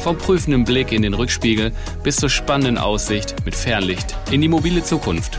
[0.00, 1.72] Vom prüfenden Blick in den Rückspiegel
[2.02, 5.38] bis zur spannenden Aussicht mit Fernlicht in die mobile Zukunft.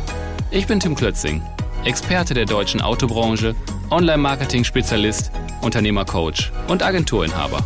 [0.52, 1.42] Ich bin Tim Klötzing,
[1.84, 3.56] Experte der deutschen Autobranche,
[3.90, 5.32] Online-Marketing-Spezialist,
[5.64, 7.66] Unternehmercoach und Agenturinhaber.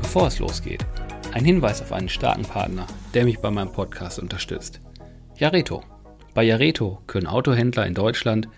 [0.00, 0.86] Bevor es losgeht,
[1.32, 4.80] ein Hinweis auf einen starken Partner, der mich bei meinem Podcast unterstützt.
[5.36, 5.82] Jareto.
[6.32, 8.48] Bei Jareto können Autohändler in Deutschland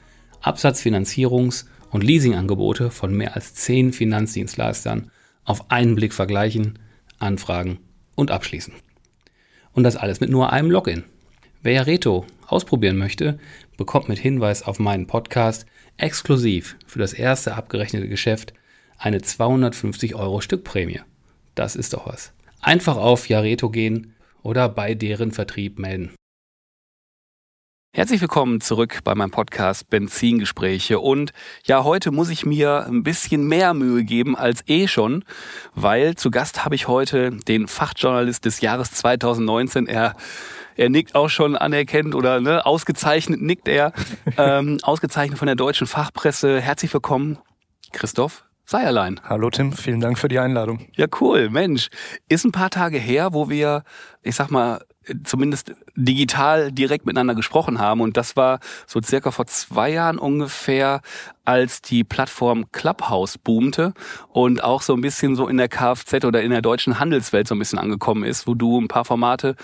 [0.44, 5.10] Absatzfinanzierungs- und Leasingangebote von mehr als zehn Finanzdienstleistern
[5.44, 6.78] auf einen Blick vergleichen,
[7.18, 7.78] anfragen
[8.14, 8.74] und abschließen.
[9.72, 11.04] Und das alles mit nur einem Login.
[11.62, 13.38] Wer Jareto ausprobieren möchte,
[13.78, 18.52] bekommt mit Hinweis auf meinen Podcast exklusiv für das erste abgerechnete Geschäft
[18.98, 21.00] eine 250 Euro Stückprämie.
[21.54, 22.32] Das ist doch was.
[22.60, 26.12] Einfach auf Jareto gehen oder bei deren Vertrieb melden.
[27.96, 30.98] Herzlich willkommen zurück bei meinem Podcast Benzingespräche.
[30.98, 31.32] Und
[31.64, 35.24] ja, heute muss ich mir ein bisschen mehr Mühe geben als eh schon,
[35.76, 39.86] weil zu Gast habe ich heute den Fachjournalist des Jahres 2019.
[39.86, 40.16] Er
[40.74, 43.92] er nickt auch schon anerkennt oder ne, ausgezeichnet nickt er.
[44.38, 46.60] ähm, ausgezeichnet von der deutschen Fachpresse.
[46.60, 47.38] Herzlich willkommen,
[47.92, 49.20] Christoph Seierlein.
[49.22, 50.84] Hallo Tim, vielen Dank für die Einladung.
[50.96, 51.90] Ja, cool, Mensch.
[52.28, 53.84] Ist ein paar Tage her, wo wir,
[54.22, 54.80] ich sag mal,
[55.24, 58.00] zumindest digital direkt miteinander gesprochen haben.
[58.00, 61.00] Und das war so circa vor zwei Jahren ungefähr,
[61.44, 63.92] als die Plattform Clubhouse boomte
[64.32, 67.54] und auch so ein bisschen so in der Kfz oder in der deutschen Handelswelt so
[67.54, 69.56] ein bisschen angekommen ist, wo du ein paar Formate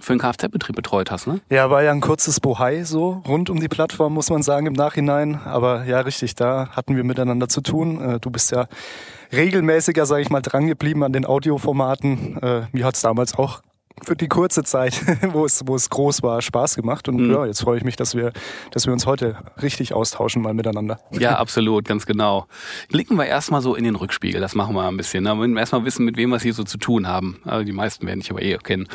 [0.00, 1.40] für einen Kfz-Betrieb betreut hast, ne?
[1.50, 4.72] Ja, war ja ein kurzes Bohai so rund um die Plattform, muss man sagen, im
[4.72, 5.40] Nachhinein.
[5.44, 8.00] Aber ja, richtig, da hatten wir miteinander zu tun.
[8.00, 8.66] Äh, du bist ja
[9.32, 12.38] regelmäßiger, sage ich mal, drangeblieben an den Audioformaten.
[12.42, 13.62] Äh, mir hat's damals auch
[14.04, 15.00] für die kurze Zeit,
[15.32, 17.08] wo es, wo es groß war, Spaß gemacht.
[17.08, 17.32] Und mhm.
[17.32, 18.32] ja, jetzt freue ich mich, dass wir,
[18.70, 21.00] dass wir uns heute richtig austauschen mal miteinander.
[21.10, 22.46] Ja, absolut, ganz genau.
[22.88, 25.24] Blicken wir erstmal so in den Rückspiegel, das machen wir ein bisschen.
[25.24, 27.40] Da wollen wir erstmal wissen, mit wem wir es hier so zu tun haben.
[27.44, 28.88] Also die meisten werden dich aber eh kennen.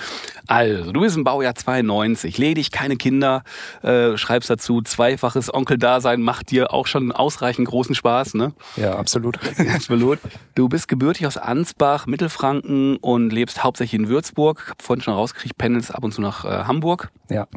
[0.48, 3.44] Also, du bist im Baujahr 92, ledig, keine Kinder,
[3.82, 8.54] äh, schreibst dazu, zweifaches Onkel-Dasein macht dir auch schon ausreichend großen Spaß, ne?
[8.76, 9.40] Ja, absolut.
[9.74, 10.20] absolut.
[10.54, 14.68] Du bist gebürtig aus Ansbach, Mittelfranken und lebst hauptsächlich in Würzburg.
[14.70, 17.12] Hab vorhin schon rausgekriegt, pendelst ab und zu nach äh, Hamburg.
[17.30, 17.48] Ja.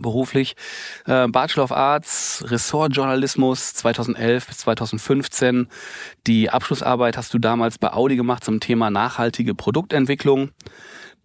[0.00, 0.56] Beruflich.
[1.06, 5.68] Äh, Bachelor of Arts, Ressortjournalismus 2011 bis 2015.
[6.26, 10.50] Die Abschlussarbeit hast du damals bei Audi gemacht zum Thema nachhaltige Produktentwicklung.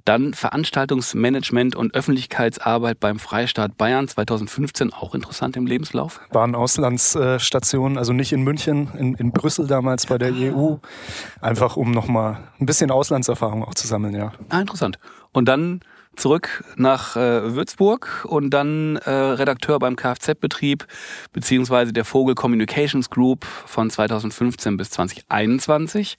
[0.06, 6.20] Dann Veranstaltungsmanagement und Öffentlichkeitsarbeit beim Freistaat Bayern 2015, auch interessant im Lebenslauf.
[6.30, 10.54] Waren Auslandsstationen, also nicht in München, in, in Brüssel damals bei der ah.
[10.54, 10.76] EU.
[11.40, 14.34] Einfach um nochmal ein bisschen Auslandserfahrung auch zu sammeln, ja.
[14.50, 15.00] Ah, interessant.
[15.34, 15.82] Und dann
[16.16, 20.86] zurück nach äh, Würzburg und dann äh, Redakteur beim Kfz-Betrieb
[21.32, 26.18] beziehungsweise der Vogel Communications Group von 2015 bis 2021.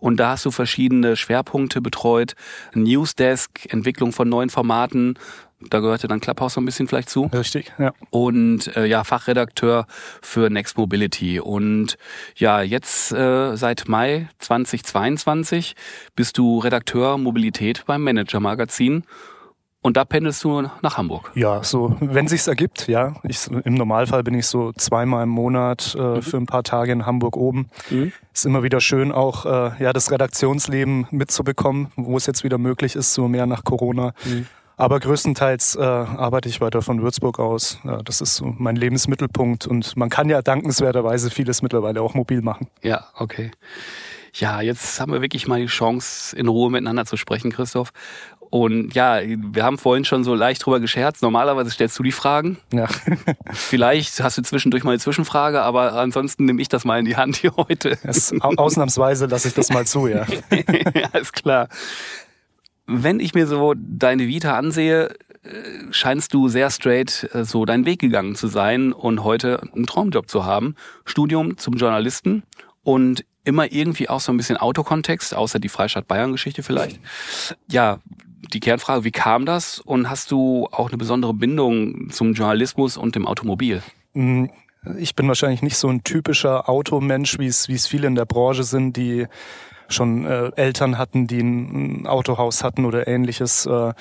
[0.00, 2.34] Und da hast du verschiedene Schwerpunkte betreut.
[2.74, 5.18] Newsdesk, Entwicklung von neuen Formaten,
[5.60, 7.30] da gehörte dann Clubhouse so ein bisschen vielleicht zu.
[7.32, 7.92] Richtig, ja.
[8.10, 9.86] Und äh, ja, Fachredakteur
[10.20, 11.40] für Next Mobility.
[11.40, 11.96] Und
[12.36, 15.74] ja, jetzt äh, seit Mai 2022
[16.14, 19.04] bist du Redakteur Mobilität beim Manager Magazin
[19.86, 21.30] und da pendelst du nach Hamburg?
[21.36, 23.14] Ja, so, wenn sich's ergibt, ja.
[23.22, 26.22] Ich, Im Normalfall bin ich so zweimal im Monat äh, mhm.
[26.22, 27.70] für ein paar Tage in Hamburg oben.
[27.88, 28.10] Mhm.
[28.34, 32.96] Ist immer wieder schön, auch äh, ja, das Redaktionsleben mitzubekommen, wo es jetzt wieder möglich
[32.96, 34.12] ist, so mehr nach Corona.
[34.24, 34.46] Mhm.
[34.78, 37.78] Aber größtenteils äh, arbeite ich weiter von Würzburg aus.
[37.84, 42.42] Ja, das ist so mein Lebensmittelpunkt und man kann ja dankenswerterweise vieles mittlerweile auch mobil
[42.42, 42.68] machen.
[42.82, 43.50] Ja, okay.
[44.34, 47.90] Ja, jetzt haben wir wirklich mal die Chance, in Ruhe miteinander zu sprechen, Christoph.
[48.50, 51.22] Und ja, wir haben vorhin schon so leicht drüber gescherzt.
[51.22, 52.58] Normalerweise stellst du die Fragen.
[52.70, 52.86] Ja.
[53.52, 57.16] Vielleicht hast du zwischendurch mal eine Zwischenfrage, aber ansonsten nehme ich das mal in die
[57.16, 57.98] Hand hier heute.
[58.40, 60.26] Ausnahmsweise lasse ich das mal zu, ja.
[60.94, 61.68] ja, ist klar.
[62.86, 65.08] Wenn ich mir so deine Vita ansehe,
[65.42, 69.86] äh, scheinst du sehr straight äh, so deinen Weg gegangen zu sein und heute einen
[69.86, 70.74] Traumjob zu haben.
[71.04, 72.42] Studium zum Journalisten
[72.82, 77.00] und immer irgendwie auch so ein bisschen Autokontext, außer die Freistaat Bayern Geschichte vielleicht.
[77.70, 78.00] Ja,
[78.52, 83.14] die Kernfrage, wie kam das und hast du auch eine besondere Bindung zum Journalismus und
[83.14, 83.82] dem Automobil?
[84.14, 84.46] Mm,
[84.98, 88.24] ich bin wahrscheinlich nicht so ein typischer Automensch, wie es, wie es viele in der
[88.24, 89.26] Branche sind, die
[89.88, 93.66] schon äh, Eltern hatten, die ein, Autohaus hatten oder ähnliches.
[93.66, 93.92] Äh,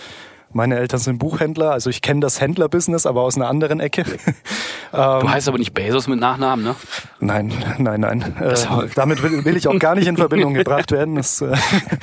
[0.54, 4.04] meine Eltern sind Buchhändler, also ich kenne das Händlerbusiness, aber aus einer anderen Ecke.
[4.94, 6.76] du ähm, heißt aber nicht Bezos mit Nachnamen, ne?
[7.20, 8.36] Nein, nein, nein.
[8.40, 8.56] Äh,
[8.96, 11.16] damit will, will, ich auch gar nicht in Verbindung gebracht werden.
[11.16, 11.58] Das ist äh,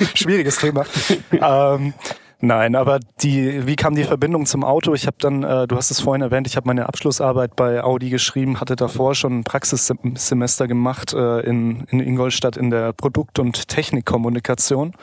[0.13, 0.85] schwieriges Thema.
[1.31, 1.95] Ähm,
[2.45, 4.93] Nein, aber die, wie kam die Verbindung zum Auto?
[4.93, 8.09] Ich habe dann, äh, du hast es vorhin erwähnt, ich habe meine Abschlussarbeit bei Audi
[8.09, 13.69] geschrieben, hatte davor schon ein Praxissemester gemacht äh, in, in Ingolstadt in der Produkt- und
[13.69, 14.93] Technikkommunikation.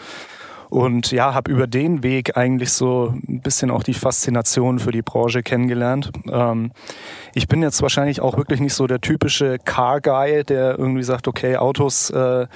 [0.70, 5.02] Und ja, habe über den Weg eigentlich so ein bisschen auch die Faszination für die
[5.02, 6.12] Branche kennengelernt.
[6.30, 6.70] Ähm,
[7.34, 11.56] ich bin jetzt wahrscheinlich auch wirklich nicht so der typische Car-Guy, der irgendwie sagt, okay,
[11.56, 12.46] Autos äh,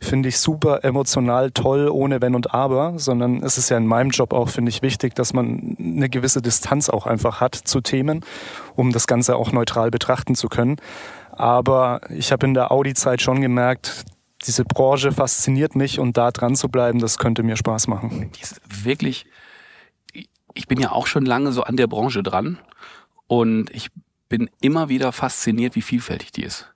[0.00, 4.10] finde ich super emotional toll, ohne Wenn und Aber, sondern es ist ja in meinem
[4.10, 8.24] Job auch, finde ich, wichtig, dass man eine gewisse Distanz auch einfach hat zu Themen,
[8.76, 10.76] um das Ganze auch neutral betrachten zu können.
[11.32, 14.04] Aber ich habe in der Audi-Zeit schon gemerkt,
[14.46, 18.30] diese Branche fasziniert mich und da dran zu bleiben, das könnte mir Spaß machen.
[18.36, 19.26] Die ist wirklich,
[20.54, 22.58] ich bin ja auch schon lange so an der Branche dran
[23.26, 23.88] und ich
[24.28, 26.72] bin immer wieder fasziniert, wie vielfältig die ist.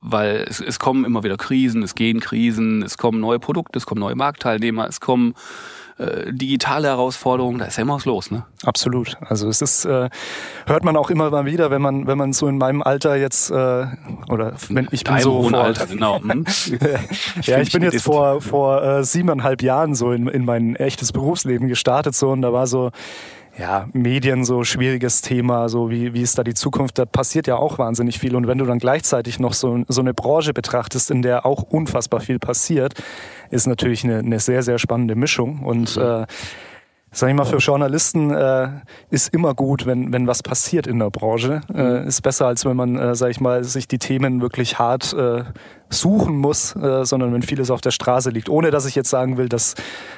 [0.00, 3.86] Weil es, es kommen immer wieder Krisen, es gehen Krisen, es kommen neue Produkte, es
[3.86, 5.34] kommen neue Marktteilnehmer, es kommen
[5.98, 8.44] äh, digitale Herausforderungen, da ist ja immer was los, ne?
[8.64, 9.16] Absolut.
[9.20, 10.08] Also es ist, äh,
[10.66, 13.50] hört man auch immer mal wieder, wenn man, wenn man so in meinem Alter jetzt,
[13.50, 13.86] äh,
[14.28, 16.20] oder wenn ich bin so vor, Alter, genau.
[16.20, 16.44] Hm?
[17.42, 21.68] ja, ich bin jetzt vor, vor äh, siebeneinhalb Jahren so in, in mein echtes Berufsleben
[21.68, 22.90] gestartet so und da war so,
[23.58, 27.56] ja, Medien so schwieriges Thema, so wie, wie ist da die Zukunft, da passiert ja
[27.56, 28.34] auch wahnsinnig viel.
[28.34, 32.20] Und wenn du dann gleichzeitig noch so, so eine Branche betrachtest, in der auch unfassbar
[32.20, 32.94] viel passiert,
[33.50, 35.60] ist natürlich eine, eine sehr, sehr spannende Mischung.
[35.60, 36.02] Und mhm.
[36.02, 36.26] äh,
[37.12, 38.68] sag ich mal, für Journalisten äh,
[39.10, 41.60] ist immer gut, wenn, wenn was passiert in der Branche.
[41.72, 42.08] Äh, mhm.
[42.08, 45.44] ist besser, als wenn man, äh, sag ich mal, sich die Themen wirklich hart äh,
[45.90, 48.48] suchen muss, äh, sondern wenn vieles auf der Straße liegt.
[48.48, 49.74] Ohne dass ich jetzt sagen will, dass,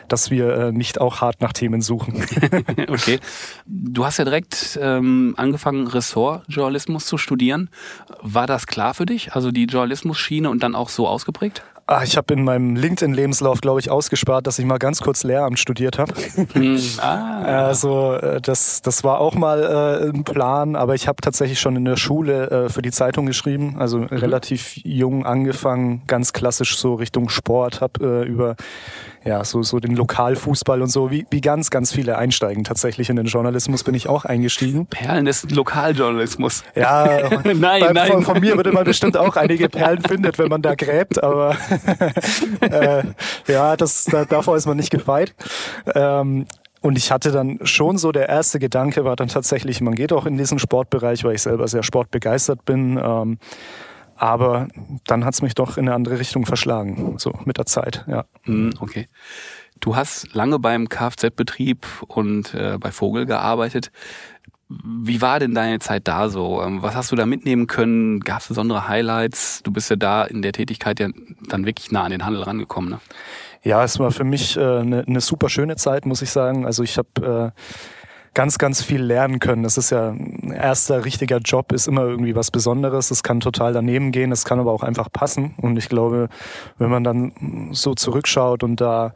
[0.07, 2.25] dass wir äh, nicht auch hart nach Themen suchen.
[2.89, 3.19] okay.
[3.67, 7.71] Du hast ja direkt ähm, angefangen, Ressortjournalismus zu studieren.
[8.23, 9.35] War das klar für dich?
[9.35, 11.65] Also die Journalismus-Schiene und dann auch so ausgeprägt?
[11.87, 15.59] Ah, ich habe in meinem LinkedIn-Lebenslauf, glaube ich, ausgespart, dass ich mal ganz kurz Lehramt
[15.59, 16.15] studiert habe.
[16.55, 16.81] Hm.
[16.99, 17.43] ah.
[17.43, 21.77] Also äh, das, das war auch mal äh, ein Plan, aber ich habe tatsächlich schon
[21.77, 24.07] in der Schule äh, für die Zeitung geschrieben, also mhm.
[24.07, 28.57] relativ jung angefangen, ganz klassisch so Richtung Sport, habe äh, über
[29.25, 33.17] ja, so, so den Lokalfußball und so, wie, wie ganz, ganz viele einsteigen tatsächlich in
[33.17, 34.87] den Journalismus, bin ich auch eingestiegen.
[34.87, 36.63] Perlen des Lokaljournalismus.
[36.75, 38.13] Ja, nein, bei, nein.
[38.13, 41.57] Von, von, mir würde man bestimmt auch einige Perlen findet, wenn man da gräbt, aber
[42.61, 43.05] äh,
[43.47, 45.35] ja, das, da, davor ist man nicht gefeit.
[45.95, 46.47] Ähm,
[46.83, 50.27] und ich hatte dann schon so, der erste Gedanke war dann tatsächlich, man geht auch
[50.27, 53.01] in diesen Sportbereich, weil ich selber sehr sportbegeistert bin.
[53.03, 53.39] Ähm,
[54.17, 54.69] aber
[55.07, 58.25] dann hat es mich doch in eine andere Richtung verschlagen, so mit der Zeit, ja.
[58.43, 59.09] Hm, okay.
[59.81, 63.91] Du hast lange beim Kfz-Betrieb und äh, bei Vogel gearbeitet.
[64.69, 66.63] Wie war denn deine Zeit da so?
[66.63, 68.21] Ähm, was hast du da mitnehmen können?
[68.21, 69.63] Gab es besondere Highlights?
[69.63, 71.09] Du bist ja da in der Tätigkeit ja
[71.49, 73.01] dann wirklich nah an den Handel rangekommen, ne?
[73.63, 76.67] Ja, es war für mich eine äh, ne, ne super schöne Zeit, muss ich sagen.
[76.67, 77.61] Also ich habe äh,
[78.35, 79.63] ganz, ganz viel lernen können.
[79.63, 83.11] Das ist ja ein erster richtiger Job, ist immer irgendwie was Besonderes.
[83.11, 85.55] Es kann total daneben gehen, es kann aber auch einfach passen.
[85.57, 86.29] Und ich glaube,
[86.79, 89.13] wenn man dann so zurückschaut und da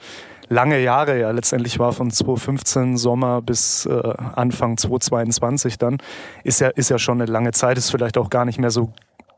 [0.49, 5.99] lange Jahre ja letztendlich war von 2015 Sommer bis äh, Anfang 2022 dann,
[6.45, 8.93] ist ja, ist ja schon eine lange Zeit, ist vielleicht auch gar nicht mehr so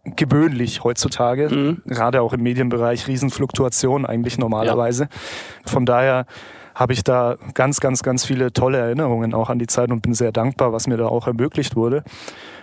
[0.04, 1.82] gewöhnlich heutzutage, mhm.
[1.86, 5.04] gerade auch im Medienbereich, Riesenfluktuation eigentlich normalerweise.
[5.04, 5.10] Ja.
[5.66, 6.26] Von daher
[6.74, 10.14] habe ich da ganz, ganz, ganz viele tolle Erinnerungen auch an die Zeit und bin
[10.14, 12.04] sehr dankbar, was mir da auch ermöglicht wurde.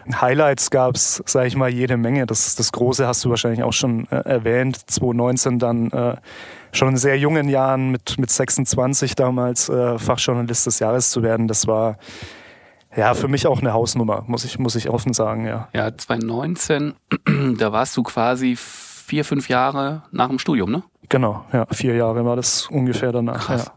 [0.10, 2.26] Highlights gab es, sage ich mal, jede Menge.
[2.26, 4.78] Das, das Große hast du wahrscheinlich auch schon äh, erwähnt.
[4.90, 6.16] 2019 dann äh,
[6.72, 11.48] schon in sehr jungen Jahren mit, mit 26 damals äh, Fachjournalist des Jahres zu werden.
[11.48, 11.98] Das war
[12.96, 15.68] ja, für mich auch eine Hausnummer, muss ich, muss ich offen sagen, ja.
[15.74, 16.96] Ja, 2019,
[17.58, 20.84] da warst du quasi vier, fünf Jahre nach dem Studium, ne?
[21.10, 23.46] Genau, ja, vier Jahre war das ungefähr danach.
[23.46, 23.66] Krass.
[23.68, 23.74] Ja.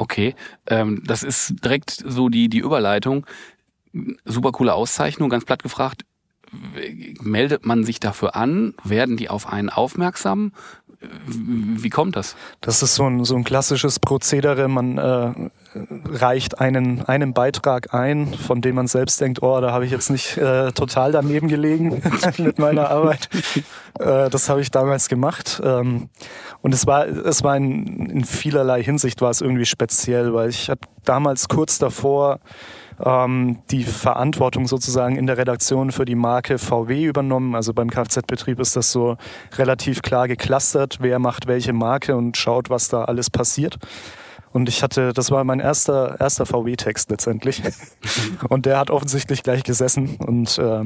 [0.00, 0.34] Okay,
[0.66, 3.26] ähm, das ist direkt so die, die Überleitung.
[4.24, 6.06] Super coole Auszeichnung, ganz platt gefragt.
[7.20, 8.72] Meldet man sich dafür an?
[8.82, 10.52] Werden die auf einen aufmerksam?
[11.26, 12.34] Wie kommt das?
[12.62, 14.68] Das ist so ein, so ein klassisches Prozedere.
[14.68, 19.84] Man äh, reicht einen, einen Beitrag ein, von dem man selbst denkt, oh, da habe
[19.84, 22.02] ich jetzt nicht äh, total daneben gelegen
[22.38, 23.28] mit meiner Arbeit.
[23.98, 25.60] Äh, das habe ich damals gemacht.
[25.64, 26.08] Ähm,
[26.62, 30.68] und es war, es war in, in vielerlei Hinsicht war es irgendwie speziell, weil ich
[30.70, 32.40] hatte damals kurz davor
[33.04, 37.54] ähm, die Verantwortung sozusagen in der Redaktion für die Marke VW übernommen.
[37.54, 39.16] Also beim Kfz-Betrieb ist das so
[39.56, 43.78] relativ klar geclustert, wer macht welche Marke und schaut, was da alles passiert.
[44.52, 47.62] Und ich hatte, das war mein erster, erster VW-Text letztendlich.
[48.48, 50.16] und der hat offensichtlich gleich gesessen.
[50.16, 50.84] Und äh,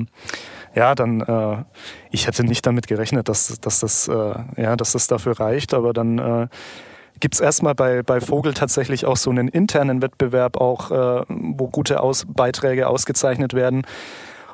[0.75, 1.64] ja, dann, äh,
[2.11, 5.73] ich hätte nicht damit gerechnet, dass, dass, das, äh, ja, dass das dafür reicht.
[5.73, 6.49] Aber dann äh,
[7.21, 11.68] gibt es erstmal bei, bei Vogel tatsächlich auch so einen internen Wettbewerb, auch äh, wo
[11.68, 13.87] gute Aus Beiträge ausgezeichnet werden.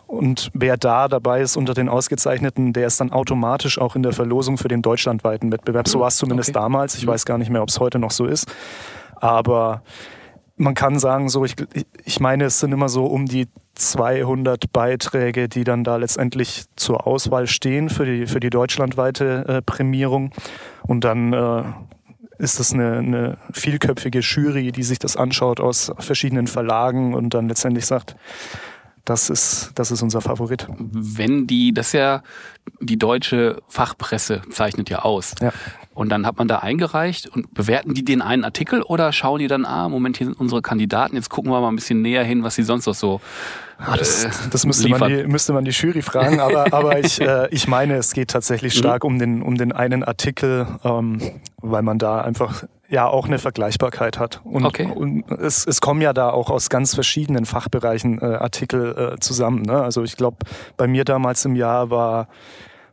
[0.06, 4.12] Und wer da dabei ist unter den Ausgezeichneten, der ist dann automatisch auch in der
[4.12, 5.86] Verlosung für den deutschlandweiten Wettbewerb.
[5.86, 6.58] So war es zumindest okay.
[6.58, 6.96] damals.
[6.96, 8.52] Ich weiß gar nicht mehr, ob es heute noch so ist.
[9.20, 9.82] Aber
[10.56, 11.56] man kann sagen, so ich,
[12.04, 17.06] ich meine, es sind immer so um die 200 Beiträge, die dann da letztendlich zur
[17.06, 20.32] Auswahl stehen für die für die deutschlandweite äh, Prämierung
[20.82, 21.62] und dann äh,
[22.40, 27.48] ist das eine, eine vielköpfige Jury, die sich das anschaut aus verschiedenen Verlagen und dann
[27.48, 28.16] letztendlich sagt,
[29.04, 30.66] das ist, das ist unser Favorit.
[30.78, 32.22] Wenn die, das ist ja,
[32.80, 35.34] die deutsche Fachpresse zeichnet ja aus.
[35.40, 35.52] Ja.
[36.00, 39.48] Und dann hat man da eingereicht und bewerten die den einen Artikel oder schauen die
[39.48, 42.42] dann, ah, Moment, hier sind unsere Kandidaten, jetzt gucken wir mal ein bisschen näher hin,
[42.42, 43.20] was sie sonst noch so
[43.76, 47.20] Ah, das, äh, das müsste, man die, müsste man die Jury fragen, aber, aber ich,
[47.20, 48.78] äh, ich meine, es geht tatsächlich mhm.
[48.78, 51.20] stark um den, um den einen Artikel, ähm,
[51.58, 54.40] weil man da einfach ja auch eine Vergleichbarkeit hat.
[54.44, 54.86] Und, okay.
[54.86, 59.62] und es, es kommen ja da auch aus ganz verschiedenen Fachbereichen äh, Artikel äh, zusammen.
[59.62, 59.82] Ne?
[59.82, 60.38] Also ich glaube,
[60.78, 62.28] bei mir damals im Jahr war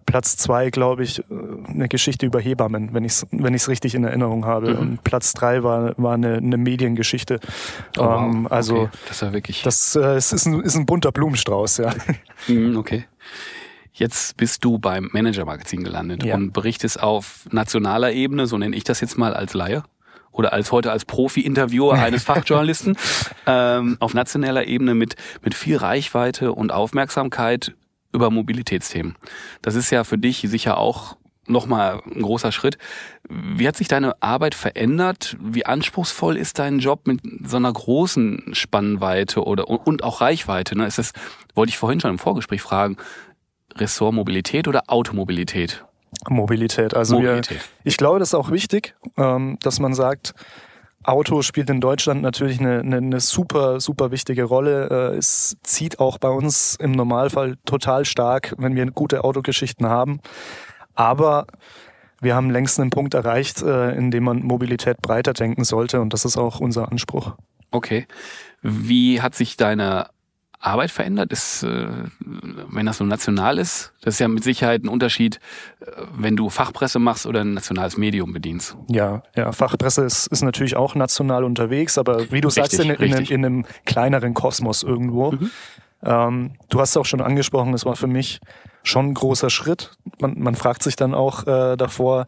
[0.07, 1.23] Platz zwei, glaube ich, äh,
[1.67, 4.73] eine Geschichte über Hebammen, wenn ich es wenn ich's richtig in Erinnerung habe.
[4.73, 4.79] Mhm.
[4.79, 7.39] Und Platz drei war, war eine, eine Mediengeschichte.
[7.97, 8.33] Oh, wow.
[8.33, 8.89] ähm, also okay.
[9.09, 9.61] das war wirklich.
[9.61, 11.93] Das äh, es ist, ein, ist ein bunter Blumenstrauß, ja.
[12.47, 13.05] Mhm, okay.
[13.91, 16.35] Jetzt bist du beim Manager-Magazin gelandet ja.
[16.35, 19.83] und berichtest auf nationaler Ebene, so nenne ich das jetzt mal als Laie
[20.31, 22.95] oder als heute als Profi-Interviewer eines Fachjournalisten,
[23.47, 27.73] ähm, auf nationaler Ebene mit, mit viel Reichweite und Aufmerksamkeit
[28.13, 29.15] über Mobilitätsthemen.
[29.61, 32.77] Das ist ja für dich sicher auch nochmal ein großer Schritt.
[33.29, 35.37] Wie hat sich deine Arbeit verändert?
[35.39, 40.77] Wie anspruchsvoll ist dein Job mit so einer großen Spannweite oder und auch Reichweite?
[40.77, 40.85] Ne?
[40.85, 41.13] Ist das,
[41.55, 42.97] wollte ich vorhin schon im Vorgespräch fragen,
[43.75, 45.85] Ressort Mobilität oder Automobilität?
[46.29, 46.93] Mobilität.
[46.93, 47.57] Also Mobilität.
[47.57, 50.33] Wir, ich glaube, das ist auch wichtig, ähm, dass man sagt,
[51.07, 54.89] Auto spielt in Deutschland natürlich eine, eine, eine super, super wichtige Rolle.
[55.13, 60.19] Äh, es zieht auch bei uns im Normalfall total stark, wenn wir gute Autogeschichten haben.
[60.95, 61.47] Aber
[62.19, 66.13] wir haben längst einen Punkt erreicht, äh, in dem man Mobilität breiter denken sollte und
[66.13, 67.35] das ist auch unser Anspruch.
[67.71, 68.05] Okay.
[68.61, 70.07] Wie hat sich deine
[70.59, 71.31] Arbeit verändert?
[71.31, 71.87] Ist, äh,
[72.19, 75.39] wenn das so national ist, das ist ja mit Sicherheit ein Unterschied,
[75.79, 75.85] äh,
[76.17, 78.75] wenn du Fachpresse machst oder ein nationales Medium bedienst.
[78.89, 82.89] Ja, ja, Fachpresse ist, ist natürlich auch national unterwegs, aber wie du richtig, sagst, in,
[82.89, 85.31] in, in, in, einem kleineren Kosmos irgendwo.
[85.31, 85.51] Mhm.
[86.03, 88.39] Ähm, du hast auch schon angesprochen, es war für mich
[88.83, 89.91] schon ein großer Schritt.
[90.19, 92.27] Man, man fragt sich dann auch äh, davor,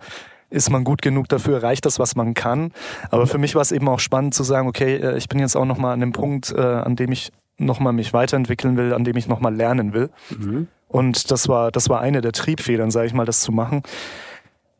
[0.50, 2.72] ist man gut genug dafür, reicht das, was man kann.
[3.12, 5.56] Aber für mich war es eben auch spannend zu sagen, okay, äh, ich bin jetzt
[5.56, 9.18] auch nochmal an dem Punkt, äh, an dem ich nochmal mich weiterentwickeln will, an dem
[9.18, 10.10] ich nochmal lernen will.
[10.38, 10.68] Mhm.
[10.88, 13.84] Und das war, das war eine der Triebfedern, sage ich mal, das zu machen.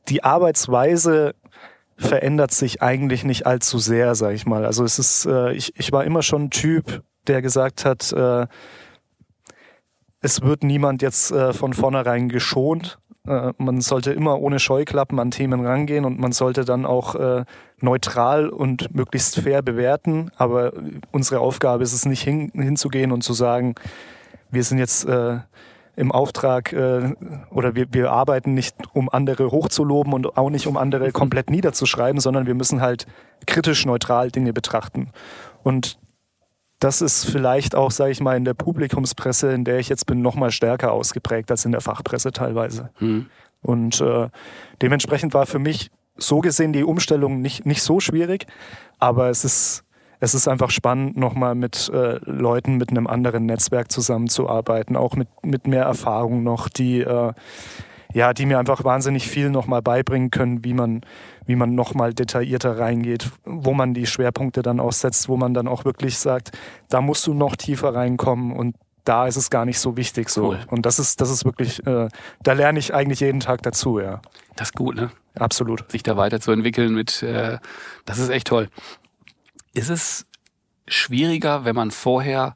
[0.08, 1.36] Die Arbeitsweise
[1.98, 4.66] verändert sich eigentlich nicht allzu sehr, sage ich mal.
[4.66, 8.48] Also es ist, äh, ich, ich war immer schon ein Typ, der gesagt hat, äh,
[10.22, 15.32] es wird niemand jetzt äh, von vornherein geschont, äh, man sollte immer ohne Scheuklappen an
[15.32, 17.46] Themen rangehen und man sollte dann auch äh,
[17.80, 20.32] neutral und möglichst fair bewerten.
[20.36, 20.74] Aber
[21.12, 23.76] unsere Aufgabe ist es nicht hin, hinzugehen und zu sagen,
[24.50, 25.38] wir sind jetzt äh,
[25.96, 27.14] im Auftrag äh,
[27.52, 32.20] oder wir, wir arbeiten nicht, um andere hochzuloben und auch nicht, um andere komplett niederzuschreiben,
[32.20, 33.06] sondern wir müssen halt
[33.46, 35.12] kritisch neutral Dinge betrachten.
[35.62, 36.00] Und
[36.80, 40.22] das ist vielleicht auch, sage ich mal, in der Publikumspresse, in der ich jetzt bin,
[40.22, 42.90] noch mal stärker ausgeprägt als in der Fachpresse teilweise.
[43.00, 43.28] Mhm.
[43.62, 44.30] Und äh,
[44.82, 48.46] dementsprechend war für mich so gesehen die Umstellung nicht, nicht so schwierig,
[48.98, 49.84] aber es ist,
[50.22, 55.28] es ist einfach spannend, nochmal mit äh, Leuten mit einem anderen Netzwerk zusammenzuarbeiten, auch mit,
[55.44, 57.34] mit mehr Erfahrung noch, die, äh,
[58.14, 61.02] ja, die mir einfach wahnsinnig viel nochmal beibringen können, wie man,
[61.46, 65.86] wie man nochmal detaillierter reingeht, wo man die Schwerpunkte dann aussetzt, wo man dann auch
[65.86, 66.58] wirklich sagt,
[66.90, 68.76] da musst du noch tiefer reinkommen und
[69.06, 70.50] da ist es gar nicht so wichtig so.
[70.50, 70.60] Cool.
[70.68, 72.10] Und das ist, das ist wirklich, äh,
[72.44, 74.22] da lerne ich eigentlich jeden Tag dazu, ja.
[74.56, 75.12] Das ist gut, ne?
[75.36, 75.90] Absolut.
[75.90, 77.60] Sich da weiterzuentwickeln mit, äh,
[78.06, 78.70] das ist echt toll.
[79.74, 80.26] Ist es
[80.88, 82.56] schwieriger, wenn man vorher,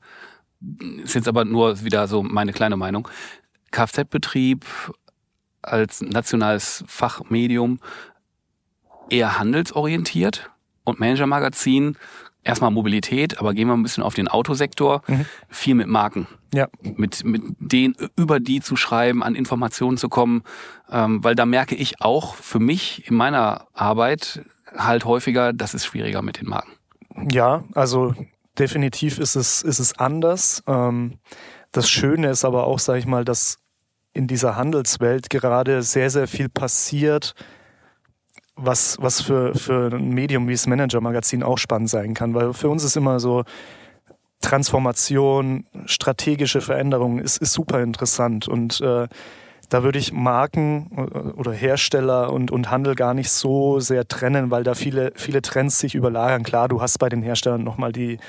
[1.03, 3.07] ist jetzt aber nur wieder so meine kleine Meinung,
[3.71, 4.65] Kfz-Betrieb
[5.63, 7.79] als nationales Fachmedium
[9.09, 10.49] eher handelsorientiert
[10.83, 11.97] und Manager-Magazin
[12.43, 15.25] erstmal Mobilität, aber gehen wir ein bisschen auf den Autosektor, mhm.
[15.49, 16.27] viel mit Marken.
[16.53, 16.67] Ja.
[16.81, 20.43] Mit, mit denen über die zu schreiben, an Informationen zu kommen,
[20.91, 24.41] ähm, weil da merke ich auch für mich in meiner Arbeit
[24.75, 26.71] halt häufiger, das ist schwieriger mit den Marken.
[27.31, 28.13] Ja, also
[28.57, 30.63] definitiv ist es, ist es anders.
[30.67, 31.19] Ähm,
[31.71, 33.59] das Schöne ist aber auch, sage ich mal, dass
[34.13, 37.33] in dieser Handelswelt gerade sehr, sehr viel passiert,
[38.55, 42.33] was, was für, für ein Medium wie das Manager-Magazin auch spannend sein kann.
[42.35, 43.43] Weil für uns ist immer so,
[44.41, 48.47] Transformation, strategische Veränderungen ist, ist super interessant.
[48.47, 49.07] Und äh,
[49.73, 54.51] da würde ich Marken äh, oder Hersteller und, und Handel gar nicht so sehr trennen,
[54.51, 56.43] weil da viele, viele Trends sich überlagern.
[56.43, 58.19] Klar, du hast bei den Herstellern nochmal die,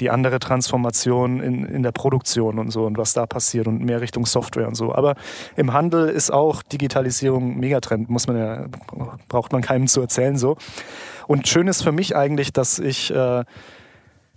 [0.00, 4.00] die andere Transformation in, in der Produktion und so und was da passiert und mehr
[4.00, 4.94] Richtung Software und so.
[4.94, 5.14] Aber
[5.56, 8.64] im Handel ist auch Digitalisierung Megatrend, muss man ja,
[9.28, 10.56] braucht man keinem zu erzählen so.
[11.26, 13.44] Und schön ist für mich eigentlich, dass ich äh,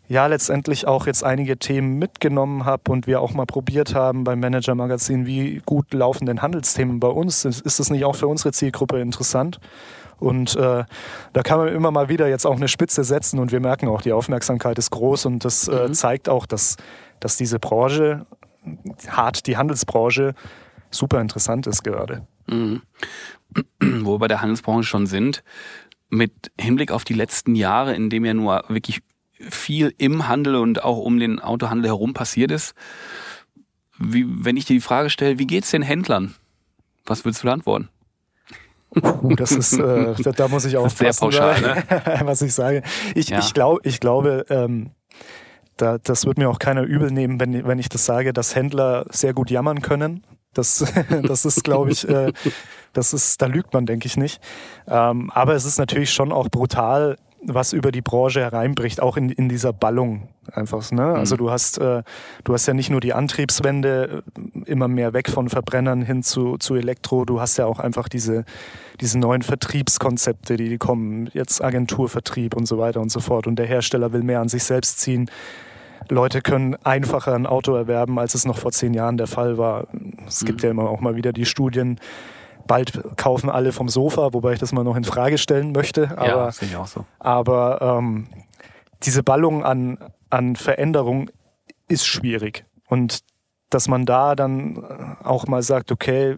[0.08, 4.40] ja letztendlich auch jetzt einige Themen mitgenommen habe und wir auch mal probiert haben beim
[4.40, 7.46] Manager Magazin, wie gut laufen denn Handelsthemen bei uns?
[7.46, 9.60] Ist das nicht auch für unsere Zielgruppe interessant?
[10.20, 10.84] Und äh,
[11.34, 14.02] da kann man immer mal wieder jetzt auch eine Spitze setzen und wir merken auch,
[14.02, 15.94] die Aufmerksamkeit ist groß und das äh, mhm.
[15.94, 16.78] zeigt auch, dass,
[17.20, 18.26] dass diese Branche,
[19.08, 20.34] hart die Handelsbranche,
[20.90, 22.26] super interessant ist gerade.
[22.48, 22.82] Mhm.
[23.80, 25.44] Wo wir bei der Handelsbranche schon sind,
[26.10, 29.02] mit Hinblick auf die letzten Jahre, in dem ja nur wirklich
[29.50, 32.74] viel im Handel und auch um den Autohandel herum passiert ist.
[34.00, 36.36] Wie, wenn ich dir die Frage stelle, wie geht's den Händlern?
[37.06, 37.90] Was würdest du da antworten?
[38.96, 41.84] Uh, das ist, äh, da, da, muss ich auch sehr pauschal, ne?
[42.24, 42.84] was ich sage.
[43.16, 43.40] Ich, ja.
[43.40, 44.92] ich, glaub, ich glaube, ähm,
[45.76, 49.06] da, das wird mir auch keiner übel nehmen, wenn, wenn ich das sage, dass Händler
[49.10, 50.24] sehr gut jammern können.
[50.54, 50.84] Das,
[51.24, 52.32] das ist, glaube ich, äh,
[52.94, 54.42] das ist, da lügt man, denke ich nicht.
[54.88, 59.30] Ähm, aber es ist natürlich schon auch brutal, was über die Branche hereinbricht, auch in,
[59.30, 60.92] in dieser Ballung einfach.
[60.92, 61.02] Ne?
[61.02, 61.20] Also mhm.
[61.20, 62.04] Also du hast, äh,
[62.44, 66.58] du hast ja nicht nur die Antriebswende äh, immer mehr weg von Verbrennern hin zu,
[66.58, 68.46] zu Elektro, du hast ja auch einfach diese,
[69.02, 73.46] diese neuen Vertriebskonzepte, die, die kommen, jetzt Agenturvertrieb und so weiter und so fort.
[73.46, 75.30] Und der Hersteller will mehr an sich selbst ziehen.
[76.10, 79.88] Leute können einfacher ein Auto erwerben, als es noch vor zehn Jahren der Fall war.
[80.26, 80.66] Es gibt mhm.
[80.66, 82.00] ja immer auch mal wieder die Studien,
[82.68, 86.18] bald kaufen alle vom Sofa, wobei ich das mal noch in Frage stellen möchte.
[86.18, 87.06] Aber, ja, sehe ich auch so.
[87.20, 88.28] Aber ähm,
[89.04, 89.98] diese Ballung an,
[90.30, 91.30] an Veränderung
[91.88, 92.66] ist schwierig.
[92.88, 93.20] Und
[93.70, 96.38] dass man da dann auch mal sagt, okay,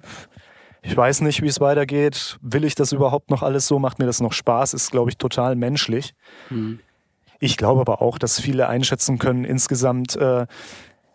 [0.81, 4.05] ich weiß nicht, wie es weitergeht, will ich das überhaupt noch alles so, macht mir
[4.05, 6.13] das noch Spaß, ist, glaube ich, total menschlich.
[6.49, 6.79] Mhm.
[7.39, 10.45] Ich glaube aber auch, dass viele einschätzen können, insgesamt äh,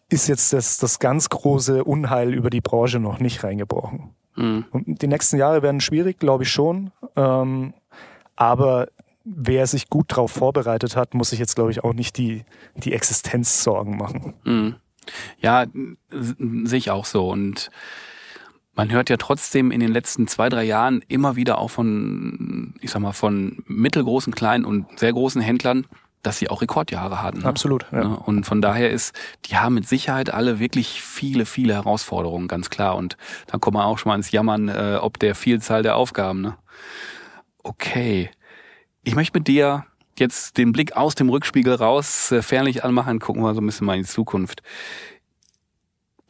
[0.09, 4.14] ist jetzt das, das ganz große Unheil über die Branche noch nicht reingebrochen.
[4.37, 4.64] Mhm.
[4.73, 6.90] Die nächsten Jahre werden schwierig, glaube ich schon.
[7.16, 7.75] Ähm,
[8.37, 8.88] aber
[9.25, 12.44] wer sich gut darauf vorbereitet hat, muss sich jetzt, glaube ich, auch nicht die,
[12.77, 14.35] die Existenzsorgen machen.
[14.44, 14.77] Mhm.
[15.38, 15.66] Ja,
[16.11, 17.29] sehe ich auch so.
[17.29, 17.70] Und
[18.75, 22.90] man hört ja trotzdem in den letzten zwei, drei Jahren immer wieder auch von, ich
[22.90, 25.87] sag mal, von mittelgroßen, kleinen und sehr großen Händlern,
[26.24, 27.40] dass sie auch Rekordjahre hatten.
[27.40, 27.46] Ne?
[27.46, 27.87] Absolut.
[27.92, 28.04] Ja.
[28.04, 28.16] Ne?
[28.16, 32.96] Und von daher ist, die haben mit Sicherheit alle wirklich viele, viele Herausforderungen, ganz klar.
[32.96, 36.40] Und dann kommt man auch schon mal ins Jammern, äh, ob der Vielzahl der Aufgaben.
[36.40, 36.56] Ne?
[37.62, 38.30] Okay.
[39.04, 39.84] Ich möchte mit dir
[40.18, 43.87] jetzt den Blick aus dem Rückspiegel raus, äh, fernlich anmachen, gucken wir so ein bisschen
[43.87, 44.62] mal in die Zukunft.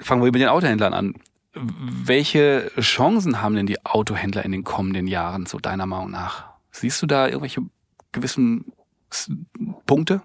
[0.01, 1.15] Fangen wir mit den Autohändlern an.
[1.55, 6.47] Welche Chancen haben denn die Autohändler in den kommenden Jahren, so deiner Meinung nach?
[6.73, 7.63] Siehst du da irgendwelche
[8.11, 8.73] gewissen
[9.87, 10.23] Punkte?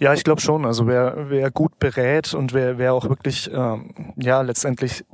[0.00, 0.64] Ja, ich glaube schon.
[0.64, 5.04] Also wer, wer gut berät und wer, wer auch wirklich ähm, ja letztendlich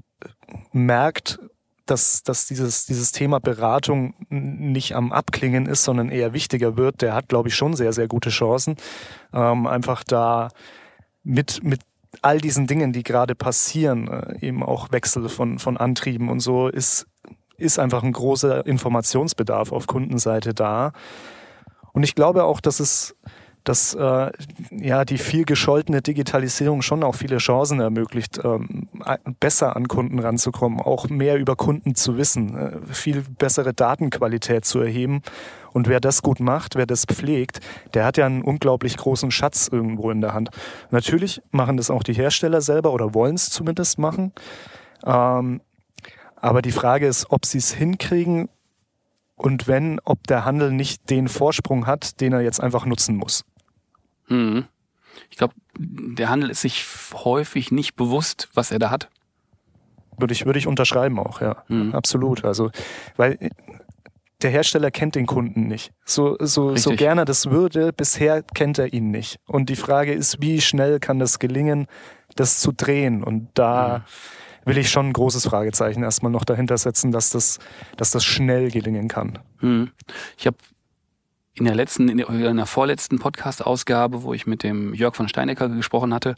[0.72, 1.38] merkt,
[1.86, 7.14] dass, dass dieses, dieses Thema Beratung nicht am Abklingen ist, sondern eher wichtiger wird, der
[7.14, 8.76] hat, glaube ich, schon sehr, sehr gute Chancen.
[9.32, 10.48] Ähm, einfach da
[11.22, 11.80] mit, mit
[12.22, 16.68] all diesen Dingen, die gerade passieren, äh, eben auch Wechsel von, von Antrieben und so,
[16.68, 17.06] ist,
[17.56, 20.92] ist einfach ein großer Informationsbedarf auf Kundenseite da.
[21.92, 23.16] Und ich glaube auch, dass es
[23.68, 24.30] dass äh,
[24.70, 28.88] ja die viel gescholtene Digitalisierung schon auch viele Chancen ermöglicht, ähm,
[29.40, 34.80] besser an Kunden ranzukommen, auch mehr über Kunden zu wissen, äh, viel bessere Datenqualität zu
[34.80, 35.20] erheben.
[35.72, 37.60] Und wer das gut macht, wer das pflegt,
[37.92, 40.48] der hat ja einen unglaublich großen Schatz irgendwo in der Hand.
[40.90, 44.32] Natürlich machen das auch die Hersteller selber oder wollen es zumindest machen.
[45.04, 45.60] Ähm,
[46.36, 48.48] aber die Frage ist, ob sie es hinkriegen
[49.36, 53.44] und wenn, ob der Handel nicht den Vorsprung hat, den er jetzt einfach nutzen muss.
[54.28, 54.64] Hm.
[55.30, 59.08] Ich glaube, der Handel ist sich häufig nicht bewusst, was er da hat.
[60.16, 61.64] Würde ich, würde ich unterschreiben auch, ja.
[61.68, 61.94] Hm.
[61.94, 62.44] Absolut.
[62.44, 62.70] Also,
[63.16, 63.38] weil
[64.42, 65.92] der Hersteller kennt den Kunden nicht.
[66.04, 69.40] So, so, so gerne das würde, bisher kennt er ihn nicht.
[69.46, 71.86] Und die Frage ist, wie schnell kann das gelingen,
[72.36, 73.24] das zu drehen?
[73.24, 74.04] Und da
[74.64, 74.70] mhm.
[74.70, 77.58] will ich schon ein großes Fragezeichen erstmal noch dahinter setzen, dass das,
[77.96, 79.40] dass das schnell gelingen kann.
[79.60, 79.90] Mhm.
[80.36, 80.56] Ich habe
[81.58, 85.28] in der letzten, in der, in der vorletzten Podcast-Ausgabe, wo ich mit dem Jörg von
[85.28, 86.34] Steinecker gesprochen hatte,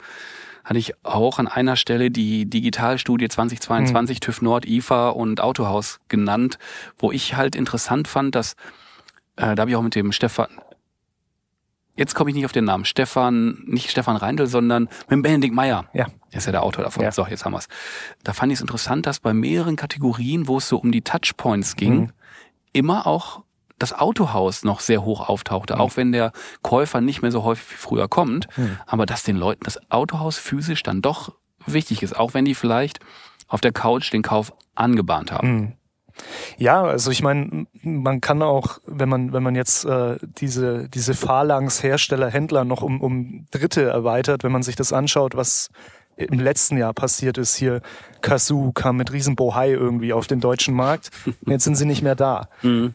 [0.64, 4.20] hatte ich auch an einer Stelle die Digitalstudie 2022 mhm.
[4.20, 6.59] TÜV Nord, IFA und Autohaus genannt,
[6.98, 8.54] wo ich halt interessant fand, dass
[9.37, 10.48] äh, da habe ich auch mit dem Stefan
[11.96, 12.87] Jetzt komme ich nicht auf den Namen.
[12.87, 15.85] Stefan, nicht Stefan Reindl, sondern mit Benedikt Meyer.
[15.92, 16.06] Ja.
[16.33, 17.02] Der ist ja der Autor davon.
[17.02, 17.12] Ja.
[17.12, 17.68] So, jetzt haben wir's.
[18.24, 21.76] Da fand ich es interessant, dass bei mehreren Kategorien, wo es so um die Touchpoints
[21.76, 22.12] ging, mhm.
[22.72, 23.42] immer auch
[23.81, 25.81] das Autohaus noch sehr hoch auftauchte, mhm.
[25.81, 28.79] auch wenn der Käufer nicht mehr so häufig wie früher kommt, mhm.
[28.87, 31.33] aber dass den Leuten das Autohaus physisch dann doch
[31.66, 33.01] wichtig ist, auch wenn die vielleicht
[33.49, 35.53] auf der Couch den Kauf angebahnt haben.
[35.53, 35.73] Mhm.
[36.59, 41.14] Ja, also ich meine, man kann auch, wenn man wenn man jetzt äh, diese diese
[41.14, 45.71] Phalanx-Hersteller, Händler noch um um Dritte erweitert, wenn man sich das anschaut, was
[46.16, 47.57] im letzten Jahr passiert ist.
[47.57, 47.81] Hier
[48.21, 51.11] Kazoo kam mit Riesenbohai irgendwie auf den deutschen Markt.
[51.47, 52.49] Jetzt sind sie nicht mehr da.
[52.62, 52.95] Mhm.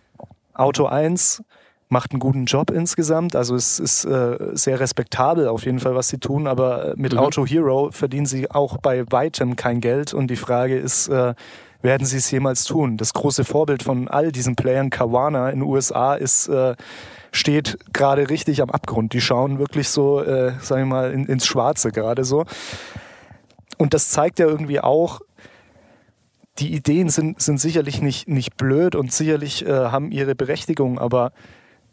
[0.55, 1.43] Auto 1
[1.89, 3.35] macht einen guten Job insgesamt.
[3.35, 6.47] Also es ist äh, sehr respektabel auf jeden Fall, was sie tun.
[6.47, 7.19] Aber mit mhm.
[7.19, 10.13] Auto Hero verdienen sie auch bei weitem kein Geld.
[10.13, 11.35] Und die Frage ist, äh,
[11.81, 12.97] werden sie es jemals tun?
[12.97, 16.75] Das große Vorbild von all diesen Playern, Kawana in den USA, ist äh,
[17.31, 19.13] steht gerade richtig am Abgrund.
[19.13, 22.45] Die schauen wirklich so, äh, sagen wir mal, in, ins Schwarze gerade so.
[23.77, 25.19] Und das zeigt ja irgendwie auch,
[26.59, 31.31] die Ideen sind, sind sicherlich nicht, nicht blöd und sicherlich äh, haben ihre Berechtigung, aber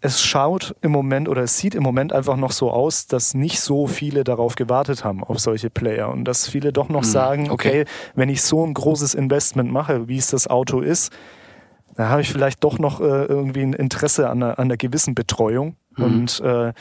[0.01, 3.61] es schaut im Moment oder es sieht im Moment einfach noch so aus, dass nicht
[3.61, 6.11] so viele darauf gewartet haben, auf solche Player.
[6.11, 7.83] Und dass viele doch noch hm, sagen, okay.
[7.83, 11.13] okay, wenn ich so ein großes Investment mache, wie es das Auto ist,
[11.95, 15.15] dann habe ich vielleicht doch noch äh, irgendwie ein Interesse an einer, an einer gewissen
[15.15, 15.77] Betreuung.
[15.97, 16.05] Mhm.
[16.05, 16.73] Und äh,